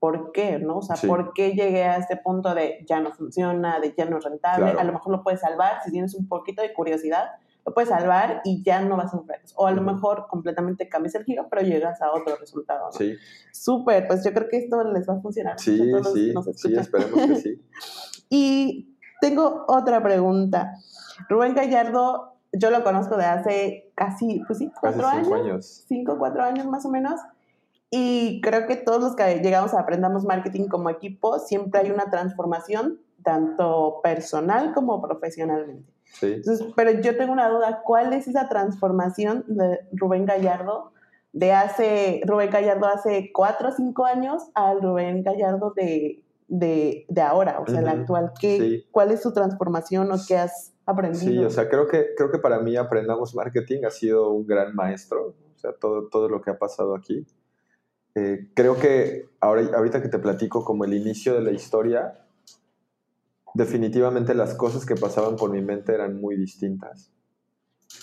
por 0.00 0.32
qué, 0.32 0.58
¿no? 0.58 0.78
O 0.78 0.82
sea, 0.82 0.96
por 1.06 1.34
qué 1.34 1.52
llegué 1.52 1.84
a 1.84 1.98
este 1.98 2.16
punto 2.16 2.54
de 2.54 2.84
ya 2.88 3.00
no 3.00 3.12
funciona, 3.12 3.78
de 3.80 3.94
ya 3.96 4.06
no 4.06 4.16
es 4.16 4.24
rentable. 4.24 4.70
A 4.70 4.82
lo 4.82 4.94
mejor 4.94 5.12
lo 5.12 5.22
puedes 5.22 5.40
salvar, 5.40 5.82
si 5.84 5.92
tienes 5.92 6.14
un 6.14 6.26
poquito 6.26 6.62
de 6.62 6.72
curiosidad, 6.72 7.32
lo 7.66 7.74
puedes 7.74 7.90
salvar 7.90 8.40
y 8.44 8.62
ya 8.62 8.80
no 8.80 8.96
vas 8.96 9.12
a 9.12 9.18
un 9.18 9.26
fracaso. 9.26 9.54
O 9.58 9.66
a 9.66 9.72
lo 9.72 9.82
mejor 9.82 10.26
completamente 10.28 10.88
cambias 10.88 11.14
el 11.16 11.24
giro, 11.24 11.46
pero 11.50 11.60
llegas 11.60 12.00
a 12.00 12.12
otro 12.12 12.34
resultado. 12.36 12.86
¿no? 12.86 12.92
Sí. 12.92 13.14
Súper, 13.52 14.08
pues 14.08 14.24
yo 14.24 14.32
creo 14.32 14.48
que 14.48 14.56
esto 14.56 14.82
les 14.84 15.06
va 15.06 15.14
a 15.14 15.20
funcionar. 15.20 15.60
Sí, 15.60 15.78
sí, 16.14 16.34
sí, 16.54 16.74
esperemos 16.74 17.14
que 17.14 17.36
sí. 17.36 17.62
y 18.30 18.96
tengo 19.20 19.66
otra 19.68 20.02
pregunta. 20.02 20.78
Rubén 21.28 21.54
Gallardo, 21.54 22.36
yo 22.54 22.70
lo 22.70 22.82
conozco 22.82 23.18
de 23.18 23.26
hace 23.26 23.92
casi, 23.94 24.42
pues 24.46 24.60
sí, 24.60 24.70
cuatro 24.80 25.06
años, 25.06 25.30
años. 25.30 25.84
Cinco, 25.86 26.16
cuatro 26.18 26.42
años 26.42 26.66
más 26.66 26.86
o 26.86 26.90
menos. 26.90 27.20
Y 27.90 28.40
creo 28.40 28.66
que 28.66 28.76
todos 28.76 29.02
los 29.02 29.16
que 29.16 29.40
llegamos 29.40 29.74
a 29.74 29.80
Aprendamos 29.80 30.24
Marketing 30.24 30.68
como 30.68 30.90
equipo, 30.90 31.40
siempre 31.40 31.80
hay 31.80 31.90
una 31.90 32.08
transformación, 32.08 33.00
tanto 33.24 34.00
personal 34.02 34.72
como 34.72 35.02
profesionalmente. 35.02 35.92
Sí. 36.12 36.42
pero 36.74 36.90
yo 37.00 37.16
tengo 37.16 37.32
una 37.32 37.48
duda, 37.48 37.82
¿cuál 37.84 38.12
es 38.12 38.26
esa 38.26 38.48
transformación 38.48 39.44
de 39.46 39.78
Rubén 39.92 40.26
Gallardo 40.26 40.92
de 41.32 41.52
hace, 41.52 42.20
Rubén 42.26 42.50
Gallardo 42.50 42.86
hace 42.86 43.30
cuatro 43.32 43.68
o 43.68 43.72
cinco 43.72 44.04
años 44.04 44.42
al 44.54 44.82
Rubén 44.82 45.22
Gallardo 45.22 45.72
de, 45.76 46.24
de, 46.48 47.06
ahora, 47.22 47.60
o 47.60 47.66
sea, 47.66 47.80
el 47.80 47.88
actual? 47.88 48.32
¿Qué, 48.40 48.84
¿Cuál 48.90 49.12
es 49.12 49.22
su 49.22 49.32
transformación 49.32 50.10
o 50.10 50.16
qué 50.26 50.38
has 50.38 50.72
aprendido? 50.84 51.32
Sí, 51.32 51.38
o 51.38 51.50
sea, 51.50 51.68
creo 51.68 51.86
que, 51.86 52.08
creo 52.16 52.32
que 52.32 52.38
para 52.38 52.58
mí 52.58 52.76
Aprendamos 52.76 53.34
Marketing 53.36 53.84
ha 53.86 53.90
sido 53.90 54.30
un 54.30 54.46
gran 54.46 54.74
maestro, 54.74 55.36
o 55.54 55.58
sea, 55.58 55.72
todo, 55.72 56.08
todo 56.08 56.28
lo 56.28 56.40
que 56.40 56.50
ha 56.50 56.58
pasado 56.58 56.96
aquí. 56.96 57.24
Eh, 58.14 58.48
creo 58.54 58.78
que 58.78 59.28
ahora, 59.40 59.62
ahorita 59.76 60.02
que 60.02 60.08
te 60.08 60.18
platico 60.18 60.64
como 60.64 60.84
el 60.84 60.94
inicio 60.94 61.34
de 61.34 61.42
la 61.42 61.52
historia, 61.52 62.24
definitivamente 63.54 64.34
las 64.34 64.54
cosas 64.54 64.86
que 64.86 64.94
pasaban 64.94 65.36
por 65.36 65.50
mi 65.50 65.62
mente 65.62 65.94
eran 65.94 66.20
muy 66.20 66.36
distintas. 66.36 67.10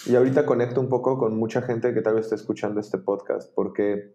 Y 0.06 0.16
ahorita 0.16 0.46
conecto 0.46 0.80
un 0.82 0.90
poco 0.90 1.18
con 1.18 1.38
mucha 1.38 1.62
gente 1.62 1.94
que 1.94 2.02
tal 2.02 2.16
vez 2.16 2.26
esté 2.26 2.36
escuchando 2.36 2.80
este 2.80 2.98
podcast, 2.98 3.52
porque 3.54 4.14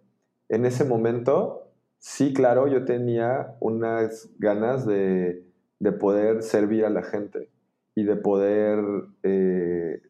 en 0.49 0.67
ese 0.67 0.85
momento, 0.85 1.71
sí, 1.99 2.33
claro, 2.33 2.69
yo 2.69 2.85
tenía 2.85 3.57
unas 3.61 4.31
ganas 4.39 4.87
de, 4.87 5.45
de 5.81 5.93
poder 5.93 6.43
servir 6.43 6.85
a 6.85 6.91
la 6.91 7.03
gente 7.03 7.51
y 7.95 8.05
de 8.05 8.17
poder 8.17 8.79
eh, 9.23 10.03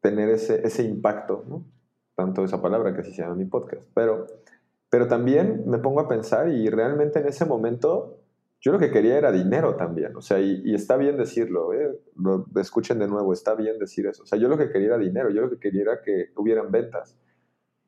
tener 0.00 0.30
ese, 0.30 0.66
ese 0.66 0.82
impacto, 0.84 1.44
¿no? 1.48 1.64
Tanto 2.18 2.42
esa 2.42 2.60
palabra 2.60 2.92
que 2.92 3.02
así 3.02 3.12
se 3.12 3.22
llama 3.22 3.36
mi 3.36 3.44
podcast, 3.44 3.80
pero, 3.94 4.26
pero 4.90 5.06
también 5.06 5.62
me 5.66 5.78
pongo 5.78 6.00
a 6.00 6.08
pensar 6.08 6.48
y 6.48 6.68
realmente 6.68 7.20
en 7.20 7.28
ese 7.28 7.44
momento 7.44 8.18
yo 8.60 8.72
lo 8.72 8.80
que 8.80 8.90
quería 8.90 9.16
era 9.16 9.30
dinero 9.30 9.76
también, 9.76 10.16
o 10.16 10.20
sea, 10.20 10.40
y, 10.40 10.74
está 10.74 10.96
bien 10.96 11.16
decirlo, 11.16 11.72
¿eh? 11.72 11.96
escuchen 12.56 12.98
de 12.98 13.06
nuevo, 13.06 13.32
está 13.32 13.54
bien 13.54 13.78
decir 13.78 14.08
eso, 14.08 14.24
o 14.24 14.26
sea, 14.26 14.36
yo 14.36 14.48
lo 14.48 14.58
que 14.58 14.68
quería 14.68 14.88
era 14.88 14.98
dinero, 14.98 15.30
yo 15.30 15.42
lo 15.42 15.50
que 15.50 15.60
quería 15.60 15.82
era 15.82 16.02
que 16.02 16.32
hubieran 16.34 16.72
ventas 16.72 17.16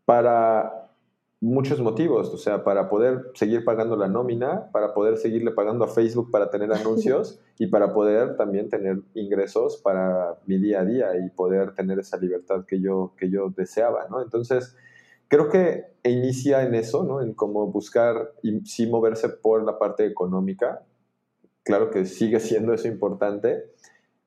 para 0.05 0.90
muchos 1.41 1.81
motivos, 1.81 2.29
o 2.35 2.37
sea, 2.37 2.65
para 2.65 2.91
poder 2.91 3.31
seguir 3.35 3.65
pagando 3.65 3.97
la 3.97 4.09
nómina, 4.09 4.71
para 4.73 4.93
poder 4.93 5.17
seguirle 5.17 5.53
pagando 5.53 5.85
a 5.85 5.89
Facebook 5.89 6.31
para 6.31 6.51
tener 6.51 6.73
anuncios 6.75 7.41
y 7.59 7.67
para 7.69 7.95
poder 7.95 8.37
también 8.37 8.69
tener 8.69 9.01
ingresos 9.15 9.79
para 9.79 10.39
mi 10.47 10.59
día 10.59 10.81
a 10.81 10.85
día 10.85 11.09
y 11.17 11.31
poder 11.31 11.75
tener 11.75 11.99
esa 11.99 12.19
libertad 12.19 12.65
que 12.67 12.81
yo, 12.81 13.15
que 13.17 13.31
yo 13.31 13.51
deseaba, 13.57 14.07
¿no? 14.11 14.23
Entonces, 14.23 14.77
creo 15.29 15.49
que 15.49 15.87
inicia 16.05 16.63
en 16.63 16.75
eso, 16.75 17.05
¿no? 17.05 17.23
En 17.23 17.33
cómo 17.33 17.67
buscar 17.69 18.33
y 18.43 18.61
sí 18.67 18.87
moverse 18.87 19.31
por 19.31 19.65
la 19.65 19.79
parte 19.79 20.05
económica. 20.05 20.83
Claro 21.63 21.91
que 21.91 22.05
sigue 22.05 22.41
siendo 22.41 22.75
eso 22.75 22.89
importante, 22.89 23.65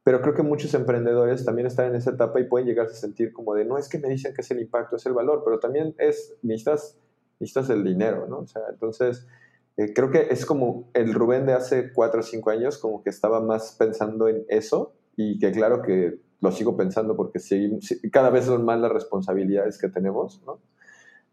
pero 0.03 0.21
creo 0.21 0.33
que 0.33 0.43
muchos 0.43 0.73
emprendedores 0.73 1.45
también 1.45 1.67
están 1.67 1.87
en 1.87 1.95
esa 1.95 2.11
etapa 2.11 2.39
y 2.39 2.45
pueden 2.45 2.67
llegarse 2.67 2.93
a 2.93 2.97
sentir 2.97 3.31
como 3.31 3.55
de, 3.55 3.65
no 3.65 3.77
es 3.77 3.87
que 3.87 3.99
me 3.99 4.09
dicen 4.09 4.33
que 4.33 4.41
es 4.41 4.51
el 4.51 4.59
impacto, 4.59 4.97
es 4.97 5.05
el 5.05 5.13
valor, 5.13 5.43
pero 5.45 5.59
también 5.59 5.95
es, 5.97 6.35
necesitas 6.41 6.97
necesitas 7.39 7.69
el 7.69 7.83
dinero, 7.83 8.27
¿no? 8.27 8.39
O 8.39 8.47
sea, 8.47 8.63
entonces, 8.69 9.27
eh, 9.77 9.93
creo 9.93 10.11
que 10.11 10.27
es 10.29 10.45
como 10.45 10.89
el 10.93 11.13
Rubén 11.13 11.45
de 11.45 11.53
hace 11.53 11.91
cuatro 11.91 12.21
o 12.21 12.23
cinco 12.23 12.49
años, 12.49 12.77
como 12.77 13.03
que 13.03 13.09
estaba 13.09 13.41
más 13.41 13.75
pensando 13.77 14.27
en 14.27 14.45
eso 14.47 14.93
y 15.15 15.39
que 15.39 15.51
claro 15.51 15.81
que 15.81 16.19
lo 16.41 16.51
sigo 16.51 16.75
pensando 16.75 17.15
porque 17.15 17.39
cada 18.11 18.29
vez 18.29 18.45
son 18.45 18.65
más 18.65 18.79
las 18.79 18.91
responsabilidades 18.91 19.77
que 19.77 19.89
tenemos, 19.89 20.41
¿no? 20.45 20.59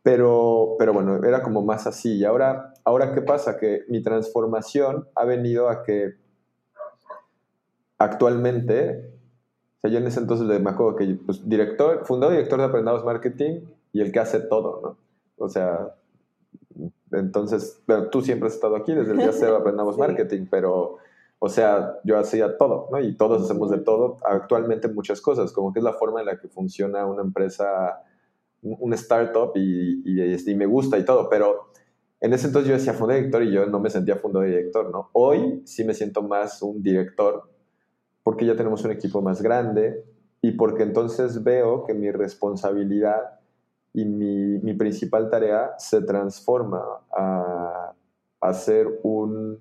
Pero, 0.02 0.76
pero 0.78 0.94
bueno, 0.94 1.22
era 1.24 1.42
como 1.42 1.62
más 1.62 1.86
así. 1.86 2.16
Y 2.16 2.24
ahora, 2.24 2.72
ahora, 2.84 3.12
¿qué 3.12 3.20
pasa? 3.20 3.58
Que 3.58 3.84
mi 3.88 4.02
transformación 4.02 5.08
ha 5.14 5.24
venido 5.26 5.68
a 5.68 5.82
que 5.82 6.14
actualmente, 8.00 9.12
o 9.76 9.80
sea, 9.83 9.90
yo 9.90 9.99
en 9.99 10.07
ese 10.07 10.21
entonces 10.21 10.47
me 10.47 10.71
acuerdo 10.71 10.97
que, 10.97 11.19
pues, 11.25 11.47
director, 11.47 12.07
fundador 12.07 12.35
y 12.35 12.38
director 12.38 12.59
de 12.59 12.64
Aprendados 12.64 13.04
Marketing 13.04 13.61
y 13.92 14.00
el 14.00 14.11
que 14.11 14.21
hace 14.21 14.40
todo, 14.40 14.80
¿no? 14.83 14.97
O 15.37 15.49
sea, 15.49 15.95
entonces, 17.12 17.83
tú 18.11 18.23
siempre 18.23 18.49
has 18.49 18.54
estado 18.54 18.76
aquí 18.76 18.95
desde 18.95 19.12
el 19.12 19.19
día 19.19 19.33
cero 19.33 19.57
aprendamos 19.57 19.99
marketing, 19.99 20.47
pero, 20.50 20.97
o 21.38 21.49
sea, 21.50 21.99
yo 22.02 22.19
hacía 22.19 22.57
todo, 22.57 22.88
¿no? 22.90 23.00
Y 23.00 23.16
todos 23.16 23.42
hacemos 23.42 23.71
de 23.71 23.78
todo, 23.78 24.16
actualmente 24.25 24.88
muchas 24.88 25.21
cosas, 25.21 25.52
como 25.52 25.71
que 25.73 25.80
es 25.80 25.85
la 25.85 25.92
forma 25.92 26.21
en 26.21 26.26
la 26.26 26.40
que 26.40 26.49
funciona 26.49 27.04
una 27.04 27.21
empresa, 27.21 28.02
un 28.62 28.95
startup 28.95 29.52
y, 29.57 30.02
y, 30.07 30.50
y 30.50 30.54
me 30.54 30.64
gusta 30.64 30.97
y 30.99 31.04
todo, 31.04 31.28
pero 31.28 31.71
en 32.21 32.33
ese 32.33 32.47
entonces 32.47 32.69
yo 32.71 32.76
decía 32.76 32.95
fundador 32.95 33.25
director 33.25 33.42
y 33.42 33.52
yo 33.52 33.66
no 33.66 33.78
me 33.78 33.90
sentía 33.90 34.16
fundador 34.16 34.49
director, 34.49 34.90
¿no? 34.90 35.11
Hoy 35.12 35.61
sí 35.66 35.85
me 35.85 35.92
siento 35.92 36.23
más 36.23 36.62
un 36.62 36.83
director 36.83 37.60
porque 38.22 38.46
ya 38.46 38.56
tenemos 38.56 38.84
un 38.84 38.90
equipo 38.90 39.22
más 39.22 39.42
grande 39.42 40.04
y 40.42 40.52
porque 40.52 40.82
entonces 40.82 41.42
veo 41.42 41.84
que 41.84 41.94
mi 41.94 42.10
responsabilidad 42.10 43.40
y 43.92 44.04
mi, 44.04 44.58
mi 44.58 44.74
principal 44.74 45.30
tarea 45.30 45.74
se 45.78 46.02
transforma 46.02 46.82
a, 47.16 47.92
a 48.40 48.54
ser 48.54 49.00
un, 49.02 49.60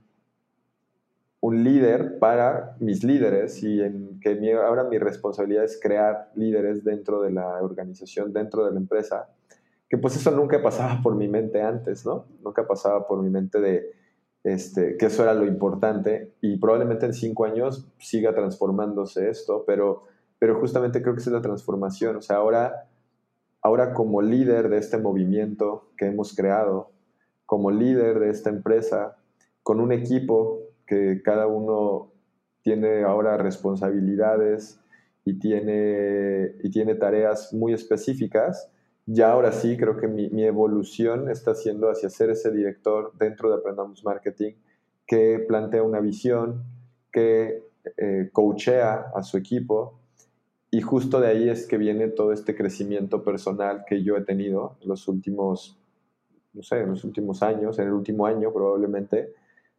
un 1.41 1.63
líder 1.63 2.19
para 2.19 2.75
mis 2.79 3.03
líderes 3.03 3.63
y 3.63 3.81
en 3.81 4.19
que 4.19 4.35
mi, 4.35 4.51
ahora 4.51 4.83
mi 4.83 4.97
responsabilidad 4.97 5.63
es 5.63 5.79
crear 5.81 6.31
líderes 6.35 6.83
dentro 6.83 7.21
de 7.21 7.31
la 7.31 7.61
organización, 7.61 8.33
dentro 8.33 8.65
de 8.65 8.71
la 8.71 8.77
empresa, 8.77 9.29
que 9.89 9.97
pues 9.97 10.15
eso 10.15 10.31
nunca 10.31 10.61
pasaba 10.61 11.01
por 11.01 11.15
mi 11.15 11.27
mente 11.27 11.61
antes, 11.61 12.05
¿no? 12.05 12.25
Nunca 12.43 12.67
pasaba 12.67 13.07
por 13.07 13.21
mi 13.21 13.29
mente 13.29 13.59
de 13.59 13.91
este, 14.43 14.97
que 14.97 15.07
eso 15.07 15.23
era 15.23 15.33
lo 15.33 15.45
importante 15.45 16.33
y 16.41 16.57
probablemente 16.57 17.05
en 17.05 17.13
cinco 17.13 17.45
años 17.45 17.87
siga 17.97 18.33
transformándose 18.33 19.29
esto, 19.29 19.63
pero, 19.65 20.03
pero 20.39 20.59
justamente 20.59 21.01
creo 21.01 21.13
que 21.13 21.21
es 21.21 21.27
la 21.27 21.41
transformación, 21.41 22.17
o 22.17 22.21
sea, 22.21 22.37
ahora 22.37 22.89
ahora 23.61 23.93
como 23.93 24.21
líder 24.21 24.69
de 24.69 24.77
este 24.77 24.97
movimiento 24.97 25.89
que 25.97 26.07
hemos 26.07 26.35
creado, 26.35 26.91
como 27.45 27.71
líder 27.71 28.19
de 28.19 28.29
esta 28.29 28.49
empresa, 28.49 29.17
con 29.63 29.79
un 29.79 29.91
equipo 29.91 30.59
que 30.85 31.21
cada 31.23 31.47
uno 31.47 32.11
tiene 32.61 33.03
ahora 33.03 33.37
responsabilidades 33.37 34.79
y 35.25 35.39
tiene, 35.39 36.55
y 36.63 36.69
tiene 36.71 36.95
tareas 36.95 37.53
muy 37.53 37.73
específicas, 37.73 38.69
ya 39.11 39.31
ahora 39.31 39.51
sí 39.51 39.75
creo 39.75 39.97
que 39.97 40.07
mi, 40.07 40.43
evolución 40.43 41.31
está 41.31 41.55
siendo 41.55 41.89
hacia 41.89 42.11
ser 42.11 42.29
ese 42.29 42.51
director 42.51 43.11
dentro 43.17 43.49
de 43.49 43.55
Aprendamos 43.55 44.05
Marketing 44.05 44.53
que 45.07 45.43
plantea 45.47 45.81
una 45.81 45.99
visión, 45.99 46.63
que 47.11 47.63
eh, 47.97 48.29
coachea 48.31 49.11
a 49.15 49.23
su 49.23 49.37
equipo. 49.37 49.99
Y 50.69 50.81
justo 50.81 51.19
de 51.19 51.27
ahí 51.27 51.49
es 51.49 51.65
que 51.65 51.79
viene 51.79 52.09
todo 52.09 52.31
este 52.31 52.55
crecimiento 52.55 53.23
personal 53.23 53.83
que 53.87 54.03
yo 54.03 54.15
he 54.15 54.21
tenido 54.21 54.77
en 54.81 54.89
los 54.89 55.07
últimos, 55.07 55.79
no 56.53 56.61
sé, 56.61 56.85
los 56.85 57.03
últimos 57.03 57.41
años, 57.41 57.79
en 57.79 57.87
el 57.87 57.93
último 57.93 58.27
año 58.27 58.53
probablemente, 58.53 59.33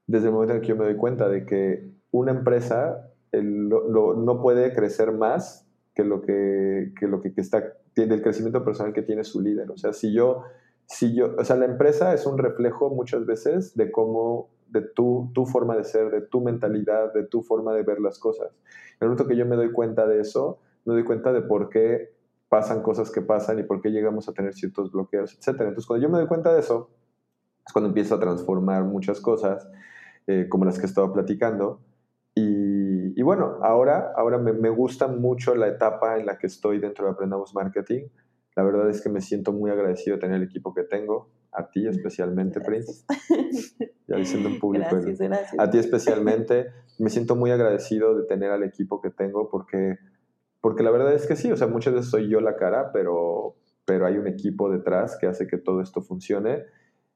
desde 0.08 0.26
el 0.26 0.32
momento 0.32 0.54
en 0.54 0.60
que 0.60 0.66
yo 0.66 0.76
me 0.76 0.86
doy 0.86 0.96
cuenta 0.96 1.28
de 1.28 1.46
que 1.46 1.88
una 2.10 2.32
empresa 2.32 3.08
no 3.32 4.42
puede 4.42 4.74
crecer 4.74 5.12
más 5.12 5.68
que 5.94 6.02
lo 6.02 6.20
que, 6.20 6.92
que 6.98 7.06
lo 7.06 7.20
que 7.20 7.32
está, 7.36 7.74
del 8.06 8.22
crecimiento 8.22 8.64
personal 8.64 8.92
que 8.92 9.02
tiene 9.02 9.24
su 9.24 9.40
líder. 9.40 9.70
O 9.70 9.76
sea, 9.76 9.92
si 9.92 10.12
yo, 10.12 10.44
si 10.86 11.14
yo, 11.14 11.34
o 11.38 11.44
sea, 11.44 11.56
la 11.56 11.66
empresa 11.66 12.14
es 12.14 12.26
un 12.26 12.38
reflejo 12.38 12.90
muchas 12.90 13.26
veces 13.26 13.76
de 13.76 13.90
cómo 13.90 14.48
de 14.68 14.82
tu, 14.82 15.30
tu 15.34 15.46
forma 15.46 15.76
de 15.76 15.84
ser, 15.84 16.10
de 16.10 16.20
tu 16.20 16.40
mentalidad, 16.40 17.12
de 17.12 17.24
tu 17.24 17.42
forma 17.42 17.74
de 17.74 17.82
ver 17.82 18.00
las 18.00 18.18
cosas. 18.18 18.52
En 19.00 19.06
el 19.06 19.08
momento 19.08 19.26
que 19.26 19.36
yo 19.36 19.46
me 19.46 19.56
doy 19.56 19.72
cuenta 19.72 20.06
de 20.06 20.20
eso, 20.20 20.58
me 20.84 20.94
doy 20.94 21.04
cuenta 21.04 21.32
de 21.32 21.42
por 21.42 21.68
qué 21.68 22.12
pasan 22.48 22.82
cosas 22.82 23.10
que 23.10 23.22
pasan 23.22 23.58
y 23.58 23.62
por 23.62 23.80
qué 23.80 23.90
llegamos 23.90 24.28
a 24.28 24.32
tener 24.32 24.54
ciertos 24.54 24.90
bloqueos, 24.92 25.34
etc. 25.34 25.60
Entonces, 25.60 25.86
cuando 25.86 26.06
yo 26.06 26.10
me 26.10 26.18
doy 26.18 26.26
cuenta 26.26 26.52
de 26.52 26.60
eso, 26.60 26.90
es 27.66 27.72
cuando 27.72 27.88
empiezo 27.88 28.16
a 28.16 28.20
transformar 28.20 28.84
muchas 28.84 29.20
cosas, 29.20 29.68
eh, 30.26 30.46
como 30.48 30.64
las 30.64 30.78
que 30.78 30.86
estaba 30.86 31.12
platicando. 31.12 31.80
Y, 32.34 32.69
y 33.20 33.22
bueno, 33.22 33.58
ahora, 33.60 34.14
ahora 34.16 34.38
me, 34.38 34.54
me, 34.54 34.70
gusta 34.70 35.06
mucho 35.06 35.54
la 35.54 35.68
etapa 35.68 36.16
en 36.18 36.24
la 36.24 36.38
que 36.38 36.46
estoy 36.46 36.78
dentro 36.78 37.04
de 37.04 37.12
Aprendamos 37.12 37.54
Marketing. 37.54 38.04
La 38.56 38.62
verdad 38.62 38.88
es 38.88 39.02
que 39.02 39.10
me 39.10 39.20
siento 39.20 39.52
muy 39.52 39.70
agradecido 39.70 40.16
de 40.16 40.22
tener 40.22 40.36
el 40.38 40.44
equipo 40.44 40.72
que 40.72 40.84
tengo, 40.84 41.28
a 41.52 41.68
ti 41.68 41.86
especialmente, 41.86 42.62
Prince. 42.62 43.04
Ya 44.08 44.16
diciendo 44.16 44.48
en 44.48 44.58
público. 44.58 44.88
Gracias, 44.90 45.18
gracias. 45.18 45.54
A 45.60 45.70
ti 45.70 45.76
especialmente. 45.76 46.72
Me 46.98 47.10
siento 47.10 47.36
muy 47.36 47.50
agradecido 47.50 48.16
de 48.16 48.24
tener 48.26 48.52
al 48.52 48.62
equipo 48.62 49.02
que 49.02 49.10
tengo 49.10 49.50
porque 49.50 49.98
porque 50.62 50.82
la 50.82 50.90
verdad 50.90 51.12
es 51.12 51.26
que 51.26 51.36
sí, 51.36 51.52
o 51.52 51.58
sea, 51.58 51.66
muchas 51.66 51.92
veces 51.92 52.10
soy 52.10 52.30
yo 52.30 52.40
la 52.40 52.56
cara, 52.56 52.90
pero, 52.90 53.54
pero 53.84 54.06
hay 54.06 54.16
un 54.16 54.28
equipo 54.28 54.70
detrás 54.70 55.18
que 55.20 55.26
hace 55.26 55.46
que 55.46 55.58
todo 55.58 55.82
esto 55.82 56.00
funcione. 56.00 56.64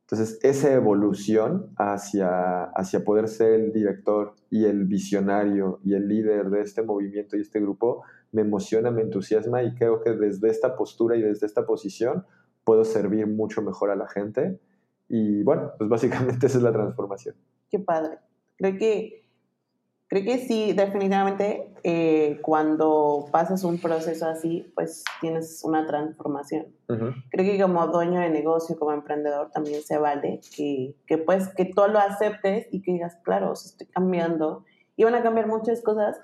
Entonces, 0.05 0.39
esa 0.43 0.73
evolución 0.73 1.71
hacia, 1.77 2.65
hacia 2.65 3.05
poder 3.05 3.27
ser 3.27 3.55
el 3.55 3.73
director 3.73 4.35
y 4.51 4.67
el 4.67 4.85
visionario 4.85 5.81
y 5.83 5.95
el 5.95 6.09
líder 6.09 6.51
de 6.51 6.61
este 6.61 6.83
movimiento 6.83 7.37
y 7.37 7.41
este 7.41 7.59
grupo 7.59 8.03
me 8.31 8.43
emociona, 8.43 8.91
me 8.91 9.01
entusiasma 9.01 9.63
y 9.63 9.75
creo 9.75 10.03
que 10.03 10.11
desde 10.11 10.51
esta 10.51 10.77
postura 10.77 11.17
y 11.17 11.23
desde 11.23 11.47
esta 11.47 11.65
posición 11.65 12.27
puedo 12.65 12.85
servir 12.85 13.27
mucho 13.27 13.63
mejor 13.63 13.91
a 13.91 13.97
la 13.97 14.07
gente. 14.07 14.61
Y 15.09 15.43
bueno, 15.43 15.73
pues 15.79 15.89
básicamente 15.89 16.47
esa 16.49 16.59
es 16.59 16.65
la 16.65 16.73
transformación. 16.73 17.37
Qué 17.71 17.79
padre. 17.79 18.19
Creo 18.57 18.77
que 18.77 19.24
Creo 20.14 20.26
que 20.26 20.38
sí, 20.38 20.73
definitivamente 20.75 21.73
eh, 21.83 22.38
cuando 22.40 23.26
pasas 23.33 23.64
un 23.64 23.78
proceso 23.78 24.28
así, 24.28 24.71
pues 24.76 25.02
tienes 25.21 25.64
una 25.64 25.88
transformación. 25.88 26.66
Creo 26.87 27.16
que 27.33 27.61
como 27.61 27.85
dueño 27.88 28.21
de 28.21 28.30
negocio, 28.30 28.78
como 28.78 28.92
emprendedor, 28.92 29.50
también 29.50 29.83
se 29.83 29.99
vale 29.99 30.40
que, 30.56 30.94
que 31.09 31.18
pues 31.18 31.49
que 31.56 31.64
tú 31.64 31.83
lo 31.90 31.99
aceptes 31.99 32.68
y 32.71 32.80
que 32.80 32.92
digas, 32.92 33.16
claro, 33.25 33.54
estoy 33.54 33.88
cambiando. 33.88 34.64
Y 34.94 35.02
van 35.02 35.16
a 35.16 35.23
cambiar 35.25 35.49
muchas 35.49 35.83
cosas 35.83 36.21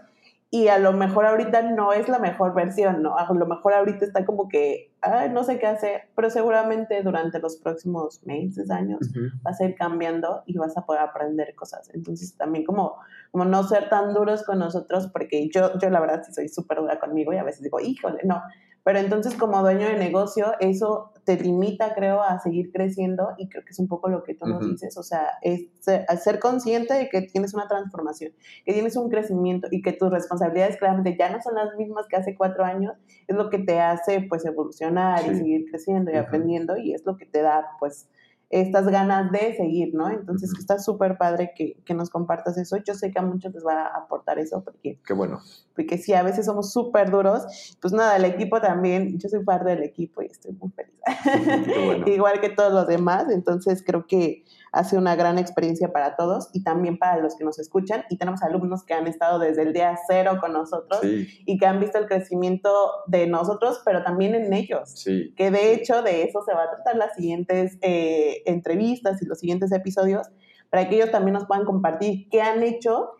y 0.50 0.68
a 0.68 0.78
lo 0.78 0.92
mejor 0.92 1.26
ahorita 1.26 1.62
no 1.62 1.92
es 1.92 2.08
la 2.08 2.20
mejor 2.20 2.54
versión, 2.54 3.02
¿no? 3.02 3.18
A 3.18 3.32
lo 3.32 3.46
mejor 3.46 3.74
ahorita 3.74 4.04
está 4.04 4.24
como 4.24 4.48
que, 4.48 4.89
ay, 5.02 5.30
no 5.30 5.44
sé 5.44 5.58
qué 5.58 5.66
hacer, 5.66 6.02
pero 6.14 6.30
seguramente 6.30 7.02
durante 7.02 7.38
los 7.38 7.56
próximos 7.56 8.22
meses, 8.24 8.70
años, 8.70 9.00
vas 9.42 9.60
a 9.60 9.64
ir 9.64 9.74
cambiando 9.74 10.42
y 10.46 10.56
vas 10.56 10.76
a 10.76 10.84
poder 10.84 11.02
aprender 11.02 11.54
cosas. 11.54 11.90
Entonces 11.94 12.36
también 12.36 12.64
como, 12.64 12.96
como 13.30 13.44
no 13.44 13.62
ser 13.64 13.88
tan 13.88 14.14
duros 14.14 14.44
con 14.44 14.58
nosotros, 14.58 15.08
porque 15.12 15.48
yo, 15.52 15.78
yo 15.78 15.90
la 15.90 16.00
verdad 16.00 16.22
sí 16.24 16.32
soy 16.32 16.48
súper 16.48 16.78
dura 16.78 16.98
conmigo 16.98 17.32
y 17.32 17.36
a 17.36 17.44
veces 17.44 17.62
digo, 17.62 17.80
híjole, 17.80 18.20
no, 18.24 18.42
pero 18.82 18.98
entonces 18.98 19.34
como 19.34 19.60
dueño 19.60 19.86
de 19.86 19.96
negocio, 19.96 20.54
eso 20.58 21.12
te 21.24 21.36
limita, 21.36 21.94
creo, 21.94 22.22
a 22.22 22.40
seguir 22.40 22.72
creciendo 22.72 23.34
y 23.36 23.48
creo 23.48 23.62
que 23.62 23.70
es 23.70 23.78
un 23.78 23.88
poco 23.88 24.08
lo 24.08 24.22
que 24.22 24.34
tú 24.34 24.46
nos 24.46 24.66
dices, 24.68 24.96
o 24.96 25.02
sea, 25.02 25.28
es 25.42 25.66
ser, 25.80 26.40
consciente 26.40 26.94
de 26.94 27.08
que 27.08 27.22
tienes 27.22 27.52
una 27.52 27.68
transformación, 27.68 28.32
que 28.64 28.72
tienes 28.72 28.96
un 28.96 29.10
crecimiento 29.10 29.68
y 29.70 29.82
que 29.82 29.92
tus 29.92 30.10
responsabilidades 30.10 30.78
claramente 30.78 31.16
ya 31.18 31.30
no 31.30 31.42
son 31.42 31.54
las 31.54 31.76
mismas 31.76 32.06
que 32.08 32.16
hace 32.16 32.34
cuatro 32.34 32.64
años, 32.64 32.94
es 33.28 33.36
lo 33.36 33.50
que 33.50 33.58
te 33.58 33.80
hace 33.80 34.26
pues 34.28 34.44
evolucionar 34.46 34.89
y 34.90 35.34
seguir 35.34 35.66
creciendo 35.70 36.10
y 36.10 36.16
aprendiendo 36.16 36.76
y 36.76 36.94
es 36.94 37.04
lo 37.04 37.16
que 37.16 37.26
te 37.26 37.42
da 37.42 37.76
pues 37.78 38.08
estas 38.50 38.88
ganas 38.88 39.30
de 39.30 39.54
seguir, 39.54 39.94
¿no? 39.94 40.10
Entonces, 40.10 40.52
está 40.58 40.80
súper 40.80 41.16
padre 41.16 41.52
que, 41.56 41.76
que, 41.84 41.94
nos 41.94 42.10
compartas 42.10 42.58
eso. 42.58 42.76
Yo 42.78 42.94
sé 42.94 43.12
que 43.12 43.20
a 43.20 43.22
muchos 43.22 43.54
les 43.54 43.64
va 43.64 43.86
a 43.86 43.96
aportar 43.96 44.40
eso, 44.40 44.64
porque... 44.64 44.98
Qué 45.06 45.14
bueno. 45.14 45.38
Porque 45.74 45.98
sí, 45.98 46.12
a 46.12 46.22
veces 46.22 46.46
somos 46.46 46.72
súper 46.72 47.10
duros. 47.10 47.76
Pues 47.80 47.92
nada, 47.92 48.16
el 48.16 48.24
equipo 48.24 48.60
también, 48.60 49.18
yo 49.18 49.28
soy 49.28 49.44
parte 49.44 49.70
del 49.70 49.82
equipo 49.82 50.22
y 50.22 50.26
estoy 50.26 50.52
muy 50.52 50.70
feliz. 50.70 50.94
Igual 52.06 52.40
que 52.40 52.50
todos 52.50 52.72
los 52.72 52.86
demás, 52.86 53.26
entonces 53.30 53.82
creo 53.84 54.06
que 54.06 54.44
ha 54.72 54.84
sido 54.84 55.00
una 55.00 55.16
gran 55.16 55.38
experiencia 55.38 55.92
para 55.92 56.16
todos 56.16 56.48
y 56.52 56.62
también 56.62 56.98
para 56.98 57.20
los 57.20 57.36
que 57.36 57.44
nos 57.44 57.58
escuchan. 57.58 58.04
Y 58.10 58.18
tenemos 58.18 58.42
alumnos 58.42 58.84
que 58.84 58.94
han 58.94 59.06
estado 59.06 59.38
desde 59.38 59.62
el 59.62 59.72
día 59.72 59.98
cero 60.06 60.38
con 60.40 60.52
nosotros 60.52 61.00
y 61.02 61.58
que 61.58 61.66
han 61.66 61.80
visto 61.80 61.98
el 61.98 62.06
crecimiento 62.06 62.70
de 63.06 63.26
nosotros, 63.26 63.80
pero 63.84 64.02
también 64.02 64.34
en 64.34 64.52
ellos. 64.52 64.90
Sí. 64.94 65.34
Que 65.36 65.50
de 65.50 65.72
hecho 65.72 66.02
de 66.02 66.22
eso 66.22 66.42
se 66.42 66.54
va 66.54 66.64
a 66.64 66.70
tratar 66.70 66.96
las 66.96 67.14
siguientes 67.14 67.78
eh, 67.82 68.42
entrevistas 68.46 69.20
y 69.22 69.26
los 69.26 69.38
siguientes 69.38 69.72
episodios, 69.72 70.28
para 70.70 70.88
que 70.88 70.96
ellos 70.96 71.10
también 71.10 71.34
nos 71.34 71.46
puedan 71.46 71.64
compartir 71.64 72.28
qué 72.30 72.42
han 72.42 72.62
hecho 72.62 73.10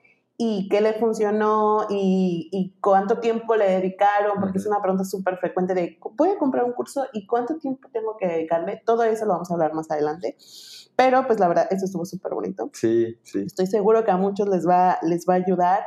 y 0.42 0.70
qué 0.70 0.80
le 0.80 0.94
funcionó 0.94 1.86
y, 1.90 2.74
cuánto 2.80 3.18
tiempo 3.18 3.56
le 3.56 3.66
dedicaron, 3.66 4.40
porque 4.40 4.56
es 4.56 4.66
una 4.66 4.80
pregunta 4.80 5.04
súper 5.04 5.36
frecuente 5.36 5.74
de, 5.74 5.98
¿voy 6.16 6.30
a 6.30 6.38
comprar 6.38 6.64
un 6.64 6.72
curso 6.72 7.04
y 7.12 7.26
cuánto 7.26 7.58
tiempo 7.58 7.90
tengo 7.92 8.16
que 8.16 8.26
dedicarle? 8.26 8.80
Todo 8.86 9.02
eso 9.04 9.26
lo 9.26 9.34
vamos 9.34 9.50
a 9.50 9.54
hablar 9.54 9.74
más 9.74 9.90
adelante. 9.90 10.38
Pero 10.96 11.26
pues 11.26 11.40
la 11.40 11.46
verdad, 11.46 11.66
eso 11.70 11.84
estuvo 11.84 12.06
súper 12.06 12.32
bonito. 12.32 12.70
Sí, 12.72 13.18
sí. 13.22 13.42
Estoy 13.44 13.66
seguro 13.66 14.02
que 14.02 14.12
a 14.12 14.16
muchos 14.16 14.48
les 14.48 14.66
va, 14.66 14.98
les 15.02 15.26
va 15.28 15.34
a 15.34 15.36
ayudar. 15.36 15.82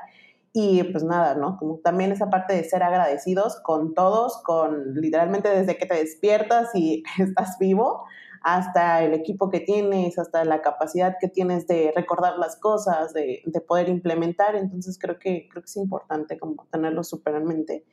Y 0.54 0.84
pues 0.84 1.04
nada, 1.04 1.34
¿no? 1.34 1.58
Como 1.58 1.80
también 1.80 2.12
esa 2.12 2.30
parte 2.30 2.54
de 2.54 2.64
ser 2.64 2.84
agradecidos 2.84 3.60
con 3.64 3.96
todos, 3.96 4.38
con 4.44 4.94
literalmente 4.94 5.50
desde 5.50 5.78
que 5.78 5.88
te 5.88 5.96
despiertas 5.96 6.70
y 6.76 7.02
estás 7.18 7.58
vivo, 7.58 8.04
hasta 8.44 9.04
el 9.04 9.14
equipo 9.14 9.50
que 9.50 9.62
tienes, 9.62 10.20
hasta 10.20 10.44
la 10.44 10.62
capacidad 10.62 11.16
que 11.20 11.30
tienes 11.30 11.66
de 11.66 11.94
recordar 11.96 12.38
las 12.38 12.58
cosas, 12.58 13.14
de, 13.14 13.42
de 13.46 13.62
poder 13.62 13.90
implementar. 13.90 14.56
Entonces 14.56 15.00
creo 15.00 15.18
que, 15.18 15.48
creo 15.50 15.64
que 15.64 15.68
es 15.70 15.78
importante 15.78 16.38
como 16.38 16.68
tenerlo 16.70 17.04
súper 17.04 17.36
en 17.36 17.46
mente. 17.46 17.86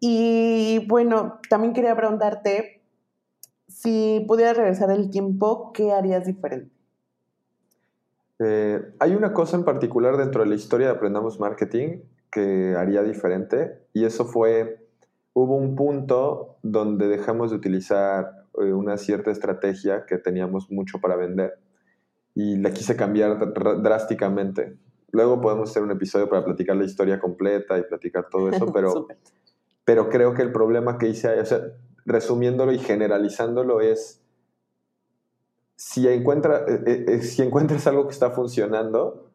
Y 0.00 0.86
bueno, 0.86 1.40
también 1.48 1.72
quería 1.72 1.96
preguntarte, 1.96 2.82
si 3.66 4.22
pudieras 4.28 4.56
regresar 4.56 4.90
el 4.90 5.10
tiempo, 5.10 5.72
¿qué 5.72 5.92
harías 5.92 6.26
diferente? 6.26 6.70
Eh, 8.38 8.82
hay 8.98 9.14
una 9.14 9.32
cosa 9.32 9.56
en 9.56 9.64
particular 9.64 10.16
dentro 10.16 10.42
de 10.42 10.48
la 10.48 10.56
historia 10.56 10.88
de 10.88 10.92
Aprendamos 10.92 11.40
Marketing 11.40 12.00
que 12.30 12.74
haría 12.76 13.02
diferente 13.02 13.86
y 13.92 14.04
eso 14.04 14.24
fue, 14.24 14.88
hubo 15.32 15.56
un 15.56 15.76
punto 15.76 16.58
donde 16.62 17.06
dejamos 17.06 17.50
de 17.50 17.56
utilizar 17.56 18.43
una 18.56 18.96
cierta 18.96 19.30
estrategia 19.30 20.06
que 20.06 20.18
teníamos 20.18 20.70
mucho 20.70 21.00
para 21.00 21.16
vender 21.16 21.58
y 22.34 22.56
la 22.56 22.72
quise 22.72 22.96
cambiar 22.96 23.52
drásticamente. 23.82 24.76
Luego 25.12 25.40
podemos 25.40 25.70
hacer 25.70 25.82
un 25.82 25.92
episodio 25.92 26.28
para 26.28 26.44
platicar 26.44 26.76
la 26.76 26.84
historia 26.84 27.20
completa 27.20 27.78
y 27.78 27.82
platicar 27.82 28.28
todo 28.28 28.48
eso, 28.50 28.66
pero, 28.74 29.06
pero 29.84 30.08
creo 30.08 30.34
que 30.34 30.42
el 30.42 30.50
problema 30.50 30.98
que 30.98 31.08
hice, 31.08 31.40
o 31.40 31.44
sea, 31.44 31.60
resumiéndolo 32.04 32.72
y 32.72 32.78
generalizándolo, 32.78 33.80
es 33.80 34.20
si, 35.76 36.08
encuentra, 36.08 36.64
eh, 36.66 36.82
eh, 36.86 37.04
eh, 37.08 37.22
si 37.22 37.42
encuentras 37.42 37.86
algo 37.86 38.06
que 38.06 38.12
está 38.12 38.30
funcionando, 38.30 39.30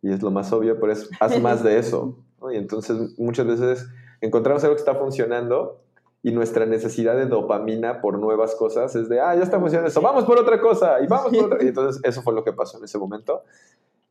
y 0.00 0.12
es 0.12 0.22
lo 0.22 0.30
más 0.30 0.52
obvio, 0.52 0.80
pero 0.80 0.92
es, 0.92 1.10
haz 1.20 1.38
más 1.40 1.62
de 1.62 1.78
eso. 1.78 2.18
Y 2.50 2.56
entonces 2.56 3.18
muchas 3.18 3.46
veces 3.46 3.88
encontramos 4.20 4.64
algo 4.64 4.74
que 4.74 4.80
está 4.80 4.96
funcionando 4.96 5.81
y 6.22 6.30
nuestra 6.32 6.66
necesidad 6.66 7.16
de 7.16 7.26
dopamina 7.26 8.00
por 8.00 8.18
nuevas 8.18 8.54
cosas 8.54 8.94
es 8.94 9.08
de, 9.08 9.20
ah, 9.20 9.34
ya 9.34 9.42
está 9.42 9.58
funcionando 9.58 9.88
eso, 9.88 10.00
vamos 10.00 10.24
por 10.24 10.38
otra 10.38 10.60
cosa 10.60 11.00
y 11.02 11.06
vamos 11.06 11.32
por 11.32 11.44
otra. 11.46 11.64
Y 11.64 11.68
entonces 11.68 12.00
eso 12.04 12.22
fue 12.22 12.32
lo 12.32 12.44
que 12.44 12.52
pasó 12.52 12.78
en 12.78 12.84
ese 12.84 12.98
momento. 12.98 13.42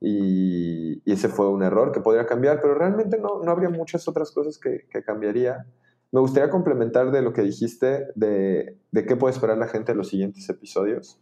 Y, 0.01 1.01
ese 1.11 1.29
fue 1.29 1.47
un 1.49 1.63
error 1.63 1.91
que 1.91 1.99
podría 1.99 2.25
cambiar, 2.25 2.59
pero 2.61 2.73
realmente 2.73 3.17
no, 3.17 3.41
no 3.43 3.51
habría 3.51 3.69
muchas 3.69 4.07
otras 4.07 4.31
cosas 4.31 4.57
que, 4.57 4.87
que 4.89 5.03
cambiaría. 5.03 5.65
Me 6.11 6.19
gustaría 6.19 6.49
complementar 6.49 7.11
de 7.11 7.21
lo 7.21 7.33
que 7.33 7.41
dijiste 7.43 8.07
de, 8.15 8.77
de 8.91 9.05
qué 9.05 9.15
puede 9.15 9.33
esperar 9.33 9.57
la 9.57 9.67
gente 9.67 9.91
en 9.91 9.97
los 9.97 10.09
siguientes 10.09 10.49
episodios. 10.49 11.19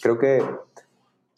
Creo 0.00 0.18
que 0.18 0.42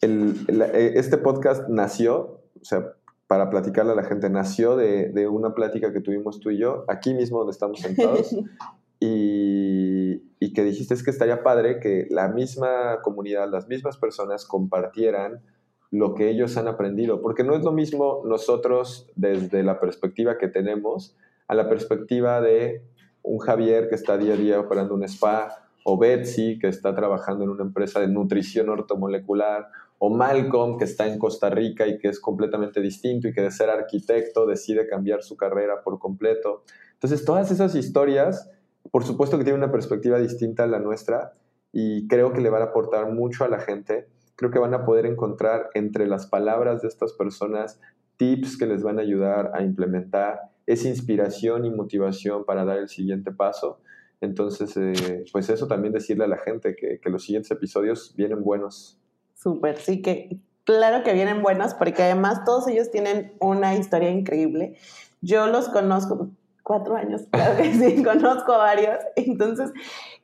eh, 0.01 0.93
este 0.95 1.17
podcast 1.17 1.67
nació, 1.67 2.41
o 2.61 2.63
sea, 2.65 2.93
para 3.29 3.51
platicarle 3.51 3.91
a 3.91 3.95
la 3.95 4.05
gente, 4.05 4.27
nació 4.31 4.75
de, 4.75 5.09
de, 5.09 5.27
una 5.27 5.53
plática 5.53 5.93
que 5.93 6.01
tuvimos 6.01 6.39
tú 6.39 6.49
y 6.49 6.57
yo, 6.57 6.83
aquí 6.87 7.13
mismo 7.13 7.37
donde 7.37 7.51
estamos 7.51 7.79
sentados, 7.79 8.35
y, 8.99 10.23
y, 10.39 10.53
que 10.53 10.63
dijiste 10.63 10.95
es 10.95 11.03
que 11.03 11.11
estaría 11.11 11.43
padre 11.43 11.79
que 11.79 12.07
la 12.09 12.29
misma 12.29 13.03
comunidad, 13.03 13.47
las 13.47 13.67
mismas 13.67 13.97
personas 13.97 14.47
compartieran 14.47 15.43
lo 15.91 16.15
que 16.15 16.31
ellos 16.31 16.57
han 16.57 16.67
aprendido, 16.67 17.21
porque 17.21 17.43
no 17.43 17.55
es 17.55 17.63
lo 17.63 17.71
mismo 17.71 18.23
nosotros 18.25 19.07
desde 19.15 19.61
la 19.61 19.79
perspectiva 19.79 20.39
que 20.39 20.47
tenemos, 20.47 21.15
a 21.47 21.53
la 21.53 21.69
perspectiva 21.69 22.41
de 22.41 22.81
un 23.21 23.37
Javier 23.37 23.89
que 23.89 23.95
está 23.95 24.17
día 24.17 24.33
a 24.33 24.37
día 24.37 24.59
operando 24.59 24.95
un 24.95 25.03
spa, 25.03 25.69
o 25.83 25.99
Betsy 25.99 26.57
que 26.57 26.67
está 26.67 26.95
trabajando 26.95 27.43
en 27.43 27.51
una 27.51 27.63
empresa 27.63 27.99
de 27.99 28.07
nutrición 28.07 28.69
ortomolecular, 28.69 29.67
o 29.99 30.09
Malcolm 30.09 30.77
que 30.77 30.85
está 30.85 31.07
en 31.07 31.19
Costa 31.19 31.49
Rica 31.49 31.85
y 31.85 31.99
que 31.99 32.07
es 32.07 32.19
completamente 32.19 32.81
distinto 32.81 33.27
y 33.27 33.33
que 33.33 33.41
de 33.41 33.51
ser 33.51 33.69
arquitecto 33.69 34.47
decide 34.47 34.87
cambiar 34.87 35.21
su 35.21 35.37
carrera 35.37 35.83
por 35.83 35.99
completo. 35.99 36.63
Entonces, 36.93 37.23
todas 37.23 37.51
esas 37.51 37.75
historias, 37.75 38.49
por 38.91 39.03
supuesto 39.03 39.37
que 39.37 39.43
tienen 39.43 39.61
una 39.61 39.71
perspectiva 39.71 40.17
distinta 40.17 40.63
a 40.63 40.67
la 40.67 40.79
nuestra 40.79 41.33
y 41.71 42.07
creo 42.07 42.33
que 42.33 42.41
le 42.41 42.49
van 42.49 42.61
a 42.61 42.65
aportar 42.65 43.11
mucho 43.11 43.43
a 43.43 43.49
la 43.49 43.59
gente. 43.59 44.07
Creo 44.35 44.51
que 44.51 44.59
van 44.59 44.73
a 44.73 44.85
poder 44.85 45.05
encontrar 45.05 45.69
entre 45.73 46.07
las 46.07 46.27
palabras 46.27 46.81
de 46.81 46.87
estas 46.87 47.13
personas 47.13 47.79
tips 48.17 48.57
que 48.57 48.65
les 48.65 48.83
van 48.83 48.97
a 48.99 49.01
ayudar 49.01 49.51
a 49.53 49.61
implementar 49.61 50.49
es 50.69 50.85
inspiración 50.85 51.65
y 51.65 51.71
motivación 51.71 52.45
para 52.45 52.63
dar 52.63 52.77
el 52.77 52.89
siguiente 52.89 53.31
paso. 53.31 53.81
Entonces, 54.21 54.77
eh, 54.77 55.25
pues 55.31 55.49
eso 55.49 55.67
también 55.67 55.93
decirle 55.93 56.25
a 56.25 56.27
la 56.27 56.37
gente 56.37 56.75
que, 56.75 56.99
que 56.99 57.09
los 57.09 57.23
siguientes 57.23 57.49
episodios 57.49 58.13
vienen 58.15 58.43
buenos. 58.43 58.98
Súper, 59.41 59.77
sí 59.77 60.01
que 60.01 60.37
claro 60.65 61.01
que 61.03 61.13
vienen 61.13 61.41
buenos 61.41 61.73
porque 61.73 62.03
además 62.03 62.43
todos 62.43 62.67
ellos 62.67 62.91
tienen 62.91 63.33
una 63.39 63.73
historia 63.75 64.09
increíble. 64.09 64.77
Yo 65.21 65.47
los 65.47 65.69
conozco, 65.69 66.29
cuatro 66.61 66.97
años, 66.97 67.21
claro 67.31 67.55
que 67.55 67.73
sí, 67.73 68.03
conozco 68.03 68.57
varios. 68.57 68.99
Entonces, 69.15 69.71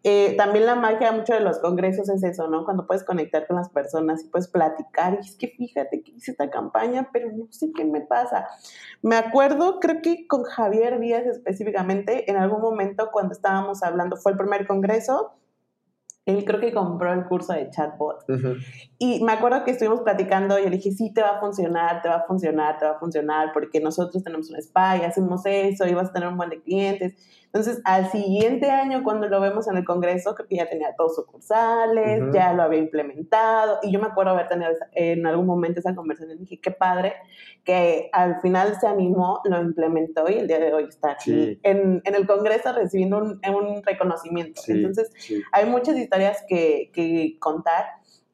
eh, 0.04 0.36
también 0.36 0.66
la 0.66 0.76
magia 0.76 1.12
de 1.12 1.18
muchos 1.18 1.38
de 1.38 1.44
los 1.46 1.60
congresos 1.60 2.10
es 2.10 2.24
eso, 2.24 2.50
¿no? 2.50 2.66
Cuando 2.66 2.86
puedes 2.88 3.06
conectar 3.06 3.48
con 3.48 3.56
las 3.56 3.70
personas 3.70 4.22
y 4.22 4.28
puedes 4.28 4.50
platicar. 4.50 5.18
Y 5.22 5.26
es 5.26 5.38
que 5.38 5.48
fíjate 5.48 6.04
que 6.04 6.12
hice 6.12 6.32
esta 6.32 6.50
campaña, 6.50 7.10
pero 7.14 7.32
no 7.32 7.48
sé 7.52 7.72
qué 7.74 7.86
me 7.86 8.02
pasa. 8.02 8.50
Me 9.02 9.16
acuerdo, 9.16 9.80
creo 9.80 10.02
que 10.02 10.28
con 10.28 10.44
Javier 10.44 11.00
Díaz 11.00 11.26
específicamente, 11.26 12.30
en 12.30 12.36
algún 12.36 12.60
momento 12.60 13.12
cuando 13.14 13.32
estábamos 13.32 13.82
hablando, 13.82 14.18
fue 14.18 14.34
el 14.34 14.38
primer 14.38 14.68
congreso 14.68 15.36
él 16.26 16.44
creo 16.44 16.60
que 16.60 16.74
compró 16.74 17.14
el 17.14 17.26
curso 17.26 17.54
de 17.54 17.70
chatbot. 17.70 18.26
Y 18.98 19.24
me 19.24 19.34
acuerdo 19.34 19.64
que 19.64 19.72
estuvimos 19.72 20.02
platicando, 20.02 20.58
yo 20.58 20.66
le 20.66 20.78
dije, 20.78 20.92
sí, 20.92 21.14
te 21.14 21.22
va 21.22 21.38
a 21.38 21.40
funcionar, 21.40 22.02
te 22.02 22.10
va 22.10 22.16
a 22.16 22.26
funcionar, 22.26 22.78
te 22.80 22.86
va 22.86 22.92
a 22.92 23.00
funcionar, 23.00 23.52
porque 23.54 23.80
nosotros 23.80 24.24
tenemos 24.24 24.50
un 24.50 24.58
spa 24.58 24.98
y 24.98 25.02
hacemos 25.02 25.42
eso 25.46 25.86
y 25.88 25.94
vas 25.94 26.10
a 26.10 26.14
tener 26.14 26.30
un 26.30 26.38
buen 26.38 26.50
de 26.50 26.62
clientes. 26.62 27.14
Entonces, 27.56 27.82
al 27.86 28.12
siguiente 28.12 28.70
año, 28.70 29.02
cuando 29.02 29.30
lo 29.30 29.40
vemos 29.40 29.70
en 29.70 29.78
el 29.78 29.86
Congreso, 29.86 30.36
creo 30.36 30.46
que 30.46 30.58
ya 30.58 30.68
tenía 30.68 30.90
dos 30.98 31.16
sucursales, 31.16 32.34
ya 32.34 32.52
lo 32.52 32.64
había 32.64 32.80
implementado. 32.80 33.80
Y 33.82 33.94
yo 33.94 34.02
me 34.02 34.08
acuerdo 34.08 34.32
haber 34.32 34.50
tenido 34.50 34.72
en 34.92 35.26
algún 35.26 35.46
momento 35.46 35.80
esa 35.80 35.96
conversación 35.96 36.36
y 36.36 36.42
dije, 36.42 36.60
qué 36.60 36.72
padre, 36.72 37.14
que 37.64 38.10
al 38.12 38.42
final 38.42 38.76
se 38.82 38.88
animó, 38.88 39.40
lo 39.46 39.62
implementó 39.62 40.30
y 40.30 40.34
el 40.34 40.48
día 40.48 40.60
de 40.60 40.74
hoy 40.74 40.84
está 40.84 41.12
aquí 41.12 41.58
en, 41.64 42.02
en, 42.04 42.16
el 42.16 42.28
Congreso 42.28 42.74
recibiendo 42.74 43.20
un, 43.20 43.40
un 43.48 43.84
reconocimiento. 43.84 44.62
Entonces, 44.68 45.12
hay 45.54 45.66
muchas 45.66 45.96
historias 45.98 46.15
que, 46.48 46.92
que 46.94 47.38
contar 47.40 47.86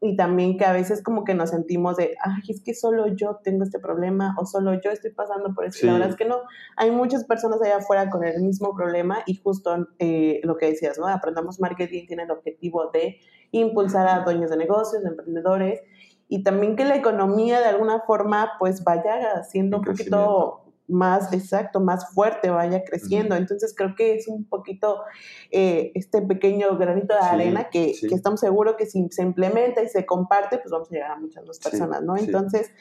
y 0.03 0.15
también 0.15 0.57
que 0.57 0.65
a 0.65 0.73
veces 0.73 1.03
como 1.03 1.23
que 1.23 1.35
nos 1.35 1.51
sentimos 1.51 1.95
de, 1.95 2.15
ay, 2.23 2.41
es 2.49 2.63
que 2.63 2.73
solo 2.73 3.05
yo 3.15 3.39
tengo 3.43 3.63
este 3.63 3.77
problema 3.77 4.35
o 4.39 4.47
solo 4.47 4.73
yo 4.81 4.89
estoy 4.89 5.11
pasando 5.11 5.53
por 5.53 5.65
eso. 5.65 5.85
La 5.85 5.93
verdad 5.93 6.09
es 6.09 6.15
que 6.15 6.25
no, 6.25 6.37
hay 6.75 6.89
muchas 6.89 7.23
personas 7.23 7.61
allá 7.61 7.77
afuera 7.77 8.09
con 8.09 8.23
el 8.23 8.41
mismo 8.41 8.75
problema 8.75 9.19
y 9.27 9.35
justo 9.35 9.87
eh, 9.99 10.41
lo 10.43 10.57
que 10.57 10.65
decías, 10.71 10.97
¿no? 10.97 11.07
Aprendamos 11.07 11.59
Marketing 11.59 12.07
tiene 12.07 12.23
el 12.23 12.31
objetivo 12.31 12.89
de 12.91 13.19
impulsar 13.51 14.07
a 14.07 14.23
dueños 14.23 14.49
de 14.49 14.57
negocios, 14.57 15.03
de 15.03 15.09
emprendedores 15.09 15.81
y 16.27 16.41
también 16.41 16.75
que 16.75 16.85
la 16.85 16.95
economía 16.95 17.59
de 17.59 17.65
alguna 17.65 18.01
forma 18.01 18.53
pues 18.57 18.83
vaya 18.83 19.43
siendo 19.43 19.77
un 19.77 19.83
poquito 19.83 20.60
más 20.91 21.33
exacto, 21.33 21.79
más 21.79 22.13
fuerte, 22.13 22.49
vaya 22.49 22.83
creciendo. 22.83 23.35
Entonces 23.35 23.73
creo 23.75 23.95
que 23.95 24.15
es 24.15 24.27
un 24.27 24.45
poquito 24.45 25.01
eh, 25.49 25.91
este 25.95 26.21
pequeño 26.21 26.77
granito 26.77 27.15
de 27.15 27.21
arena 27.21 27.69
que, 27.69 27.95
estamos 28.11 28.39
seguros 28.39 28.75
que 28.77 28.85
si 28.85 29.07
se 29.09 29.23
implementa 29.23 29.81
y 29.81 29.87
se 29.87 30.05
comparte, 30.05 30.57
pues 30.57 30.71
vamos 30.71 30.91
a 30.91 30.93
llegar 30.93 31.11
a 31.11 31.17
muchas 31.17 31.45
más 31.45 31.59
personas, 31.59 32.03
¿no? 32.03 32.17
Entonces, 32.17 32.71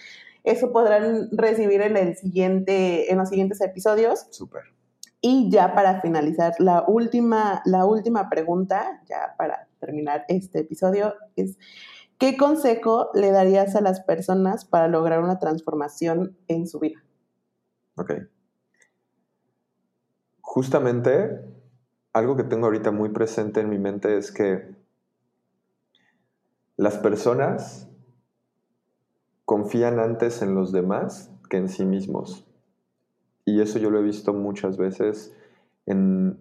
eso 0.44 0.72
podrán 0.72 1.28
recibir 1.32 1.82
en 1.82 1.96
el 1.96 2.16
siguiente, 2.16 3.10
en 3.10 3.18
los 3.18 3.28
siguientes 3.28 3.60
episodios. 3.60 4.26
Súper. 4.30 4.62
Y 5.22 5.50
ya 5.50 5.74
para 5.74 6.00
finalizar, 6.00 6.54
la 6.58 6.84
última, 6.86 7.60
la 7.66 7.84
última 7.84 8.30
pregunta, 8.30 9.02
ya 9.06 9.34
para 9.36 9.68
terminar 9.78 10.24
este 10.28 10.60
episodio, 10.60 11.14
es 11.36 11.58
¿qué 12.18 12.38
consejo 12.38 13.10
le 13.12 13.30
darías 13.30 13.76
a 13.76 13.82
las 13.82 14.00
personas 14.00 14.64
para 14.64 14.88
lograr 14.88 15.22
una 15.22 15.38
transformación 15.38 16.36
en 16.48 16.66
su 16.66 16.78
vida? 16.78 17.02
Ok. 18.00 18.12
Justamente, 20.40 21.44
algo 22.14 22.34
que 22.34 22.44
tengo 22.44 22.64
ahorita 22.64 22.90
muy 22.92 23.10
presente 23.10 23.60
en 23.60 23.68
mi 23.68 23.78
mente 23.78 24.16
es 24.16 24.32
que 24.32 24.74
las 26.78 26.96
personas 26.96 27.90
confían 29.44 29.98
antes 29.98 30.40
en 30.40 30.54
los 30.54 30.72
demás 30.72 31.30
que 31.50 31.58
en 31.58 31.68
sí 31.68 31.84
mismos. 31.84 32.46
Y 33.44 33.60
eso 33.60 33.78
yo 33.78 33.90
lo 33.90 33.98
he 33.98 34.02
visto 34.02 34.32
muchas 34.32 34.78
veces 34.78 35.36
en, 35.84 36.38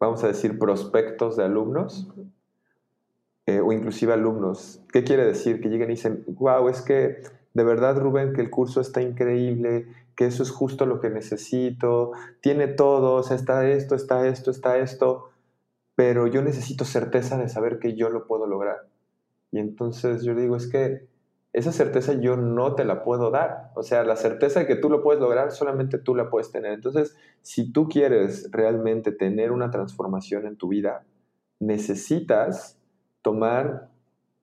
vamos 0.00 0.24
a 0.24 0.28
decir, 0.28 0.58
prospectos 0.58 1.36
de 1.36 1.44
alumnos 1.44 2.10
eh, 3.44 3.60
o 3.60 3.70
inclusive 3.70 4.14
alumnos. 4.14 4.80
¿Qué 4.94 5.04
quiere 5.04 5.26
decir? 5.26 5.60
Que 5.60 5.68
lleguen 5.68 5.90
y 5.90 5.94
dicen, 5.94 6.24
wow, 6.26 6.70
es 6.70 6.80
que 6.80 7.41
de 7.54 7.64
verdad, 7.64 7.98
Rubén, 7.98 8.32
que 8.32 8.40
el 8.40 8.50
curso 8.50 8.80
está 8.80 9.02
increíble, 9.02 9.86
que 10.16 10.26
eso 10.26 10.42
es 10.42 10.50
justo 10.50 10.86
lo 10.86 11.00
que 11.00 11.10
necesito, 11.10 12.12
tiene 12.40 12.68
todo, 12.68 13.14
o 13.14 13.22
sea, 13.22 13.36
está 13.36 13.68
esto, 13.68 13.94
está 13.94 14.26
esto, 14.26 14.50
está 14.50 14.78
esto, 14.78 15.30
pero 15.94 16.26
yo 16.26 16.42
necesito 16.42 16.84
certeza 16.84 17.38
de 17.38 17.48
saber 17.48 17.78
que 17.78 17.94
yo 17.94 18.08
lo 18.08 18.26
puedo 18.26 18.46
lograr. 18.46 18.88
Y 19.50 19.58
entonces 19.58 20.22
yo 20.22 20.34
digo, 20.34 20.56
es 20.56 20.66
que 20.66 21.06
esa 21.52 21.72
certeza 21.72 22.14
yo 22.14 22.36
no 22.36 22.74
te 22.74 22.84
la 22.84 23.04
puedo 23.04 23.30
dar. 23.30 23.70
O 23.74 23.82
sea, 23.82 24.04
la 24.04 24.16
certeza 24.16 24.60
de 24.60 24.66
que 24.66 24.76
tú 24.76 24.88
lo 24.88 25.02
puedes 25.02 25.20
lograr, 25.20 25.52
solamente 25.52 25.98
tú 25.98 26.14
la 26.14 26.30
puedes 26.30 26.50
tener. 26.50 26.72
Entonces, 26.72 27.14
si 27.42 27.70
tú 27.70 27.88
quieres 27.88 28.48
realmente 28.50 29.12
tener 29.12 29.52
una 29.52 29.70
transformación 29.70 30.46
en 30.46 30.56
tu 30.56 30.68
vida, 30.68 31.04
necesitas 31.60 32.78
tomar 33.20 33.91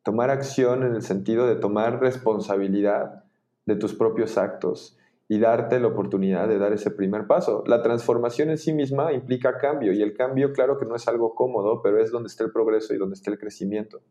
tomar 0.03 0.29
acción 0.29 0.83
en 0.83 0.95
el 0.95 1.01
sentido 1.01 1.47
de 1.47 1.55
tomar 1.55 1.99
responsabilidad 1.99 3.23
de 3.65 3.75
tus 3.75 3.93
propios 3.93 4.38
actos 4.38 4.97
y 5.27 5.39
darte 5.39 5.79
la 5.79 5.88
oportunidad 5.88 6.47
de 6.47 6.57
dar 6.57 6.73
ese 6.73 6.89
primer 6.89 7.27
paso. 7.27 7.63
La 7.67 7.83
transformación 7.83 8.49
en 8.49 8.57
sí 8.57 8.73
misma 8.73 9.13
implica 9.13 9.57
cambio 9.59 9.93
y 9.93 10.01
el 10.01 10.15
cambio 10.15 10.53
claro 10.53 10.79
que 10.79 10.85
no 10.85 10.95
es 10.95 11.07
algo 11.07 11.35
cómodo, 11.35 11.81
pero 11.83 12.01
es 12.01 12.12
donde 12.12 12.27
está 12.27 12.43
el 12.43 12.51
progreso 12.51 12.95
y 12.95 12.97
donde 12.97 13.13
está 13.13 13.29
el 13.29 13.38
crecimiento. 13.38 14.01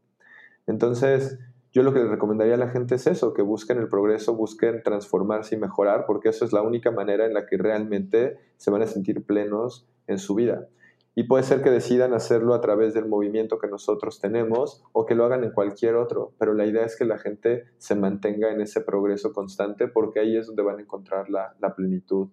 Entonces, 0.68 1.38
yo 1.72 1.82
lo 1.82 1.92
que 1.92 1.98
le 1.98 2.08
recomendaría 2.08 2.54
a 2.54 2.58
la 2.58 2.68
gente 2.68 2.94
es 2.94 3.06
eso, 3.08 3.34
que 3.34 3.42
busquen 3.42 3.78
el 3.78 3.88
progreso, 3.88 4.36
busquen 4.36 4.82
transformarse 4.84 5.56
y 5.56 5.58
mejorar, 5.58 6.06
porque 6.06 6.28
eso 6.28 6.44
es 6.44 6.52
la 6.52 6.62
única 6.62 6.92
manera 6.92 7.26
en 7.26 7.34
la 7.34 7.46
que 7.46 7.56
realmente 7.56 8.38
se 8.56 8.70
van 8.70 8.82
a 8.82 8.86
sentir 8.86 9.24
plenos 9.24 9.88
en 10.06 10.18
su 10.18 10.36
vida. 10.36 10.68
Y 11.14 11.24
puede 11.24 11.42
ser 11.42 11.62
que 11.62 11.70
decidan 11.70 12.14
hacerlo 12.14 12.54
a 12.54 12.60
través 12.60 12.94
del 12.94 13.06
movimiento 13.06 13.58
que 13.58 13.66
nosotros 13.66 14.20
tenemos 14.20 14.84
o 14.92 15.04
que 15.04 15.14
lo 15.16 15.24
hagan 15.24 15.42
en 15.42 15.50
cualquier 15.50 15.96
otro, 15.96 16.32
pero 16.38 16.54
la 16.54 16.64
idea 16.64 16.84
es 16.84 16.96
que 16.96 17.04
la 17.04 17.18
gente 17.18 17.64
se 17.78 17.96
mantenga 17.96 18.52
en 18.52 18.60
ese 18.60 18.80
progreso 18.80 19.32
constante 19.32 19.88
porque 19.88 20.20
ahí 20.20 20.36
es 20.36 20.46
donde 20.46 20.62
van 20.62 20.78
a 20.78 20.82
encontrar 20.82 21.28
la, 21.28 21.54
plenitud 21.74 22.28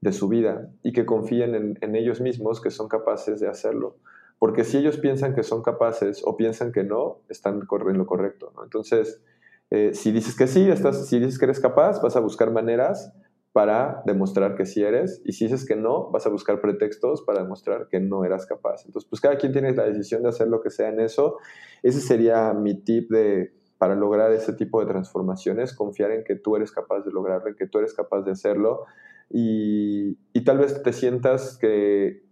de 0.00 0.12
su 0.12 0.28
vida 0.28 0.68
y 0.82 0.92
que 0.92 1.06
confíen 1.06 1.76
en, 1.80 1.96
ellos 1.96 2.20
mismos 2.20 2.60
que 2.60 2.70
son 2.70 2.88
capaces 2.88 3.40
de 3.40 3.48
hacerlo. 3.48 3.98
Porque 4.38 4.64
si 4.64 4.78
ellos 4.78 4.98
piensan 4.98 5.34
que 5.34 5.44
son 5.44 5.62
capaces 5.62 6.22
o 6.24 6.36
piensan 6.36 6.72
que 6.72 6.82
no, 6.82 7.20
están 7.28 7.60
en 7.70 7.98
lo 7.98 8.06
correcto. 8.06 8.52
Entonces, 8.62 9.22
eh, 9.70 9.94
si 9.94 10.12
dices 10.12 10.36
que 10.36 10.46
sí, 10.46 10.68
estás, 10.68 11.08
si 11.08 11.18
dices 11.18 11.38
que 11.38 11.46
eres 11.46 11.60
capaz, 11.60 12.02
vas 12.02 12.16
a 12.16 12.20
buscar 12.20 12.50
maneras 12.50 13.12
para 13.54 14.02
demostrar 14.04 14.56
que 14.56 14.66
sí 14.66 14.82
eres 14.82 15.22
y 15.24 15.30
si 15.30 15.44
dices 15.44 15.64
que 15.64 15.76
no, 15.76 16.10
vas 16.10 16.26
a 16.26 16.28
buscar 16.28 16.60
pretextos 16.60 17.22
para 17.22 17.40
demostrar 17.40 17.86
que 17.86 18.00
no 18.00 18.24
eras 18.24 18.46
capaz. 18.46 18.84
Entonces, 18.84 19.08
pues 19.08 19.20
cada 19.20 19.38
quien 19.38 19.52
tiene 19.52 19.72
la 19.72 19.84
decisión 19.84 20.24
de 20.24 20.30
hacer 20.30 20.48
lo 20.48 20.60
que 20.60 20.70
sea 20.70 20.88
en 20.88 20.98
eso. 20.98 21.36
Ese 21.84 22.00
sería 22.00 22.52
mi 22.52 22.74
tip 22.82 23.12
de 23.12 23.54
para 23.78 23.94
lograr 23.94 24.32
ese 24.32 24.54
tipo 24.54 24.80
de 24.80 24.86
transformaciones, 24.86 25.72
confiar 25.72 26.10
en 26.10 26.24
que 26.24 26.34
tú 26.34 26.56
eres 26.56 26.72
capaz 26.72 27.04
de 27.04 27.12
lograrlo, 27.12 27.46
en 27.46 27.54
que 27.54 27.68
tú 27.68 27.78
eres 27.78 27.94
capaz 27.94 28.22
de 28.22 28.32
hacerlo 28.32 28.86
y, 29.30 30.18
y 30.32 30.44
tal 30.44 30.58
vez 30.58 30.82
te 30.82 30.92
sientas 30.92 31.56
que, 31.56 32.24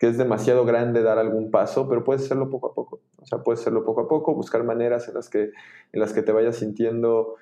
que 0.00 0.08
es 0.08 0.18
demasiado 0.18 0.64
grande 0.64 1.02
dar 1.02 1.18
algún 1.18 1.52
paso, 1.52 1.88
pero 1.88 2.02
puedes 2.02 2.24
hacerlo 2.24 2.50
poco 2.50 2.72
a 2.72 2.74
poco. 2.74 3.02
O 3.18 3.24
sea, 3.24 3.44
puedes 3.44 3.60
hacerlo 3.60 3.84
poco 3.84 4.00
a 4.00 4.08
poco, 4.08 4.34
buscar 4.34 4.64
maneras 4.64 5.06
en 5.06 5.14
las 5.14 5.28
que, 5.28 5.52
en 5.92 6.00
las 6.00 6.12
que 6.12 6.22
te 6.22 6.32
vayas 6.32 6.56
sintiendo 6.56 7.36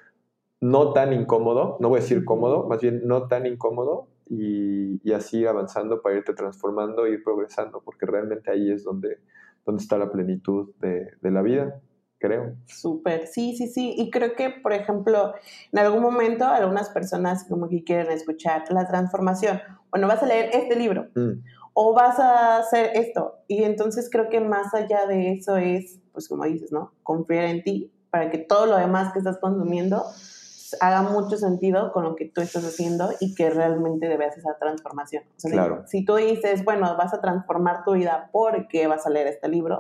no 0.60 0.92
tan 0.92 1.12
incómodo, 1.12 1.76
no 1.80 1.88
voy 1.88 1.98
a 1.98 2.02
decir 2.02 2.24
cómodo, 2.24 2.66
más 2.66 2.80
bien 2.80 3.02
no 3.04 3.28
tan 3.28 3.46
incómodo 3.46 4.08
y, 4.28 5.12
así 5.12 5.46
avanzando 5.46 6.02
para 6.02 6.16
irte 6.16 6.34
transformando 6.34 7.06
e 7.06 7.12
ir 7.12 7.24
progresando, 7.24 7.80
porque 7.84 8.06
realmente 8.06 8.50
ahí 8.50 8.70
es 8.70 8.84
donde, 8.84 9.20
donde 9.64 9.82
está 9.82 9.98
la 9.98 10.10
plenitud 10.10 10.74
de, 10.80 11.12
la 11.22 11.42
vida, 11.42 11.80
creo. 12.18 12.56
Súper, 12.66 13.26
sí, 13.26 13.56
sí, 13.56 13.68
sí. 13.68 13.94
Y 13.96 14.10
creo 14.10 14.34
que, 14.34 14.50
por 14.50 14.72
ejemplo, 14.72 15.34
en 15.72 15.78
algún 15.78 16.02
momento 16.02 16.46
algunas 16.46 16.88
personas 16.90 17.46
como 17.48 17.68
que 17.68 17.84
quieren 17.84 18.10
escuchar 18.10 18.64
la 18.70 18.86
transformación. 18.86 19.60
Bueno, 19.90 20.08
vas 20.08 20.22
a 20.22 20.26
leer 20.26 20.50
este 20.52 20.76
libro 20.76 21.06
mm. 21.14 21.42
o 21.74 21.94
vas 21.94 22.18
a 22.18 22.58
hacer 22.58 22.90
esto. 22.94 23.36
Y 23.46 23.62
entonces 23.62 24.08
creo 24.10 24.28
que 24.28 24.40
más 24.40 24.74
allá 24.74 25.06
de 25.06 25.32
eso 25.32 25.56
es, 25.56 26.00
pues 26.12 26.28
como 26.28 26.44
dices, 26.44 26.72
¿no? 26.72 26.92
Confiar 27.02 27.44
en 27.44 27.62
ti 27.62 27.92
para 28.10 28.30
que 28.30 28.38
todo 28.38 28.66
lo 28.66 28.76
demás 28.76 29.12
que 29.12 29.18
estás 29.18 29.38
consumiendo 29.38 30.04
haga 30.80 31.02
mucho 31.02 31.36
sentido 31.36 31.92
con 31.92 32.04
lo 32.04 32.16
que 32.16 32.26
tú 32.26 32.40
estás 32.40 32.64
haciendo 32.64 33.10
y 33.20 33.34
que 33.34 33.50
realmente 33.50 34.08
debes 34.08 34.36
esa 34.36 34.56
transformación. 34.58 35.24
claro. 35.50 35.84
si, 35.86 36.04
tú 36.04 36.16
dices, 36.16 36.64
bueno, 36.64 36.96
vas 36.96 37.14
a 37.14 37.20
transformar 37.20 37.84
tu 37.84 37.92
vida 37.92 38.30
porque 38.32 38.86
vas 38.86 39.06
a 39.06 39.10
leer 39.10 39.26
este 39.26 39.48
libro, 39.48 39.78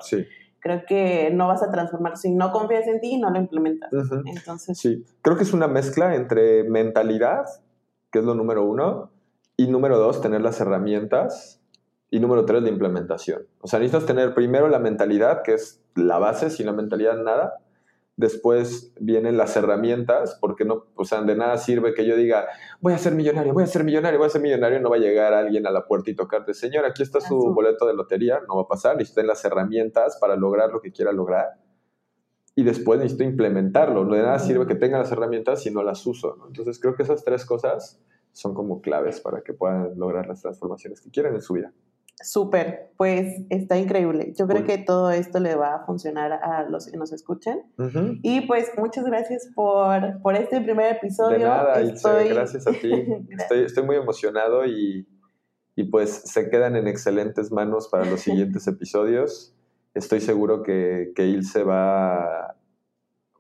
creo 0.60 0.82
que 0.86 1.30
no 1.32 1.48
vas 1.48 1.62
a 1.62 1.70
transformar 1.70 2.16
si 2.16 2.30
no 2.30 2.52
confías 2.52 2.86
en 2.86 3.00
ti 3.00 3.12
y 3.12 3.18
no 3.18 3.30
lo 3.30 3.38
implementas. 3.38 3.90
Entonces, 4.24 4.78
sí, 4.78 5.04
creo 5.22 5.36
que 5.36 5.44
es 5.44 5.52
una 5.52 5.68
mezcla 5.68 6.14
entre 6.14 6.64
mentalidad, 6.64 7.44
que 8.10 8.20
es 8.20 8.24
lo 8.24 8.34
número 8.34 8.64
uno, 8.64 9.10
y 9.56 9.68
número 9.68 9.98
dos, 9.98 10.20
tener 10.20 10.42
las 10.42 10.60
herramientas, 10.60 11.60
y 12.10 12.20
número 12.20 12.44
tres, 12.44 12.62
la 12.62 12.68
implementación. 12.68 13.42
O 13.60 13.68
sea, 13.68 13.78
necesitas 13.78 14.06
tener 14.06 14.34
primero 14.34 14.68
la 14.68 14.78
mentalidad, 14.78 15.42
que 15.42 15.54
es 15.54 15.82
la 15.94 16.18
base, 16.18 16.50
sin 16.50 16.66
la 16.66 16.72
mentalidad 16.72 17.16
nada, 17.22 17.58
Después 18.16 18.92
vienen 18.98 19.36
las 19.36 19.56
herramientas, 19.56 20.38
porque 20.40 20.64
no, 20.64 20.86
o 20.94 21.04
sea, 21.04 21.20
de 21.20 21.36
nada 21.36 21.58
sirve 21.58 21.92
que 21.92 22.06
yo 22.06 22.16
diga, 22.16 22.46
voy 22.80 22.94
a 22.94 22.98
ser 22.98 23.14
millonario, 23.14 23.52
voy 23.52 23.64
a 23.64 23.66
ser 23.66 23.84
millonario, 23.84 24.18
voy 24.18 24.26
a 24.26 24.30
ser 24.30 24.40
millonario, 24.40 24.80
no 24.80 24.88
va 24.88 24.96
a 24.96 25.00
llegar 25.00 25.34
alguien 25.34 25.66
a 25.66 25.70
la 25.70 25.86
puerta 25.86 26.10
y 26.10 26.14
tocarte, 26.14 26.54
señor, 26.54 26.86
aquí 26.86 27.02
está 27.02 27.20
su 27.20 27.36
boleto 27.36 27.86
de 27.86 27.92
lotería, 27.92 28.40
no 28.48 28.56
va 28.56 28.62
a 28.62 28.68
pasar, 28.68 28.96
necesito 28.96 29.22
las 29.22 29.44
herramientas 29.44 30.16
para 30.18 30.34
lograr 30.34 30.70
lo 30.70 30.80
que 30.80 30.92
quiera 30.92 31.12
lograr. 31.12 31.60
Y 32.54 32.64
después 32.64 32.98
necesito 32.98 33.24
implementarlo. 33.24 34.06
De 34.06 34.22
nada 34.22 34.38
sirve 34.38 34.66
que 34.66 34.76
tenga 34.76 34.96
las 34.96 35.12
herramientas 35.12 35.62
si 35.62 35.70
no 35.70 35.82
las 35.82 36.06
uso. 36.06 36.38
Entonces 36.46 36.80
creo 36.80 36.94
que 36.94 37.02
esas 37.02 37.22
tres 37.22 37.44
cosas 37.44 38.00
son 38.32 38.54
como 38.54 38.80
claves 38.80 39.20
para 39.20 39.42
que 39.42 39.52
puedan 39.52 39.98
lograr 39.98 40.26
las 40.26 40.40
transformaciones 40.40 41.02
que 41.02 41.10
quieren 41.10 41.34
en 41.34 41.42
su 41.42 41.52
vida. 41.52 41.74
Súper, 42.22 42.92
pues 42.96 43.42
está 43.50 43.76
increíble. 43.76 44.32
Yo 44.38 44.46
creo 44.46 44.64
que 44.64 44.78
todo 44.78 45.10
esto 45.10 45.38
le 45.38 45.54
va 45.54 45.74
a 45.74 45.84
funcionar 45.84 46.32
a 46.32 46.66
los 46.68 46.86
que 46.90 46.96
nos 46.96 47.12
escuchen. 47.12 47.62
Y 48.22 48.40
pues 48.46 48.70
muchas 48.78 49.04
gracias 49.04 49.50
por, 49.54 50.22
por 50.22 50.34
este 50.34 50.62
primer 50.62 50.96
episodio. 50.96 51.38
De 51.38 51.44
nada, 51.44 51.80
estoy... 51.80 52.28
gracias 52.30 52.66
a 52.66 52.72
ti. 52.72 52.90
estoy, 53.38 53.64
estoy, 53.64 53.84
muy 53.84 53.96
emocionado 53.96 54.64
y, 54.64 55.06
y, 55.74 55.84
pues 55.84 56.22
se 56.24 56.48
quedan 56.48 56.74
en 56.76 56.88
excelentes 56.88 57.52
manos 57.52 57.88
para 57.88 58.06
los 58.06 58.20
siguientes 58.20 58.66
episodios. 58.66 59.54
Estoy 59.92 60.20
seguro 60.20 60.62
que, 60.62 61.12
que 61.14 61.26
Ilse 61.26 61.64
va, 61.64 62.56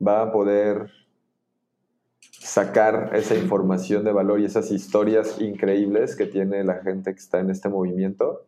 va 0.06 0.22
a 0.22 0.32
poder 0.32 0.90
sacar 2.20 3.10
esa 3.14 3.34
información 3.34 4.04
de 4.04 4.12
valor 4.12 4.40
y 4.40 4.44
esas 4.44 4.70
historias 4.70 5.40
increíbles 5.40 6.14
que 6.14 6.26
tiene 6.26 6.62
la 6.62 6.82
gente 6.82 7.12
que 7.14 7.18
está 7.18 7.40
en 7.40 7.48
este 7.48 7.70
movimiento. 7.70 8.44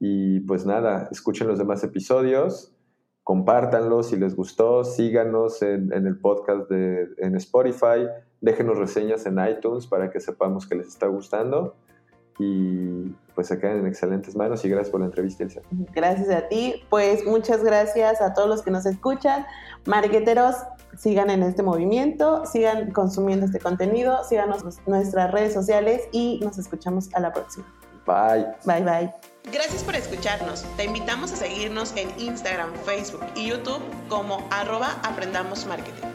Y 0.00 0.40
pues 0.40 0.66
nada, 0.66 1.08
escuchen 1.10 1.46
los 1.46 1.58
demás 1.58 1.82
episodios, 1.84 2.74
compártanlos 3.22 4.08
si 4.08 4.16
les 4.16 4.36
gustó, 4.36 4.84
síganos 4.84 5.62
en, 5.62 5.92
el 5.92 6.18
podcast 6.18 6.68
de, 6.68 7.08
en 7.18 7.36
Spotify, 7.36 8.06
déjenos 8.40 8.78
reseñas 8.78 9.24
en 9.26 9.38
iTunes 9.38 9.86
para 9.86 10.10
que 10.10 10.20
sepamos 10.20 10.66
que 10.66 10.74
les 10.74 10.88
está 10.88 11.06
gustando 11.06 11.76
y 12.38 13.14
pues 13.34 13.48
se 13.48 13.58
queden 13.58 13.78
en 13.78 13.86
excelentes 13.86 14.36
manos 14.36 14.64
y 14.64 14.68
gracias 14.68 14.90
por 14.90 15.00
la 15.00 15.06
entrevista, 15.06 15.44
Elsa. 15.44 15.60
Gracias 15.94 16.28
a 16.30 16.48
ti, 16.48 16.82
pues 16.90 17.24
muchas 17.26 17.62
gracias 17.64 18.20
a 18.20 18.34
todos 18.34 18.48
los 18.48 18.62
que 18.62 18.70
nos 18.70 18.86
escuchan. 18.86 19.46
Marqueteros, 19.86 20.56
sigan 20.96 21.30
en 21.30 21.42
este 21.42 21.62
movimiento, 21.62 22.44
sigan 22.46 22.90
consumiendo 22.92 23.46
este 23.46 23.58
contenido, 23.58 24.22
síganos 24.24 24.62
en 24.62 24.70
nuestras 24.86 25.32
redes 25.32 25.52
sociales 25.52 26.02
y 26.12 26.40
nos 26.42 26.58
escuchamos 26.58 27.12
a 27.14 27.20
la 27.20 27.32
próxima. 27.32 27.66
Bye. 28.06 28.46
Bye, 28.64 28.82
bye. 28.82 29.12
Gracias 29.52 29.84
por 29.84 29.94
escucharnos. 29.94 30.64
Te 30.76 30.84
invitamos 30.84 31.30
a 31.32 31.36
seguirnos 31.36 31.92
en 31.96 32.08
Instagram, 32.18 32.72
Facebook 32.84 33.24
y 33.36 33.48
YouTube 33.48 33.82
como 34.08 34.48
arroba 34.50 34.98
Aprendamos 35.02 35.66
Marketing. 35.66 36.08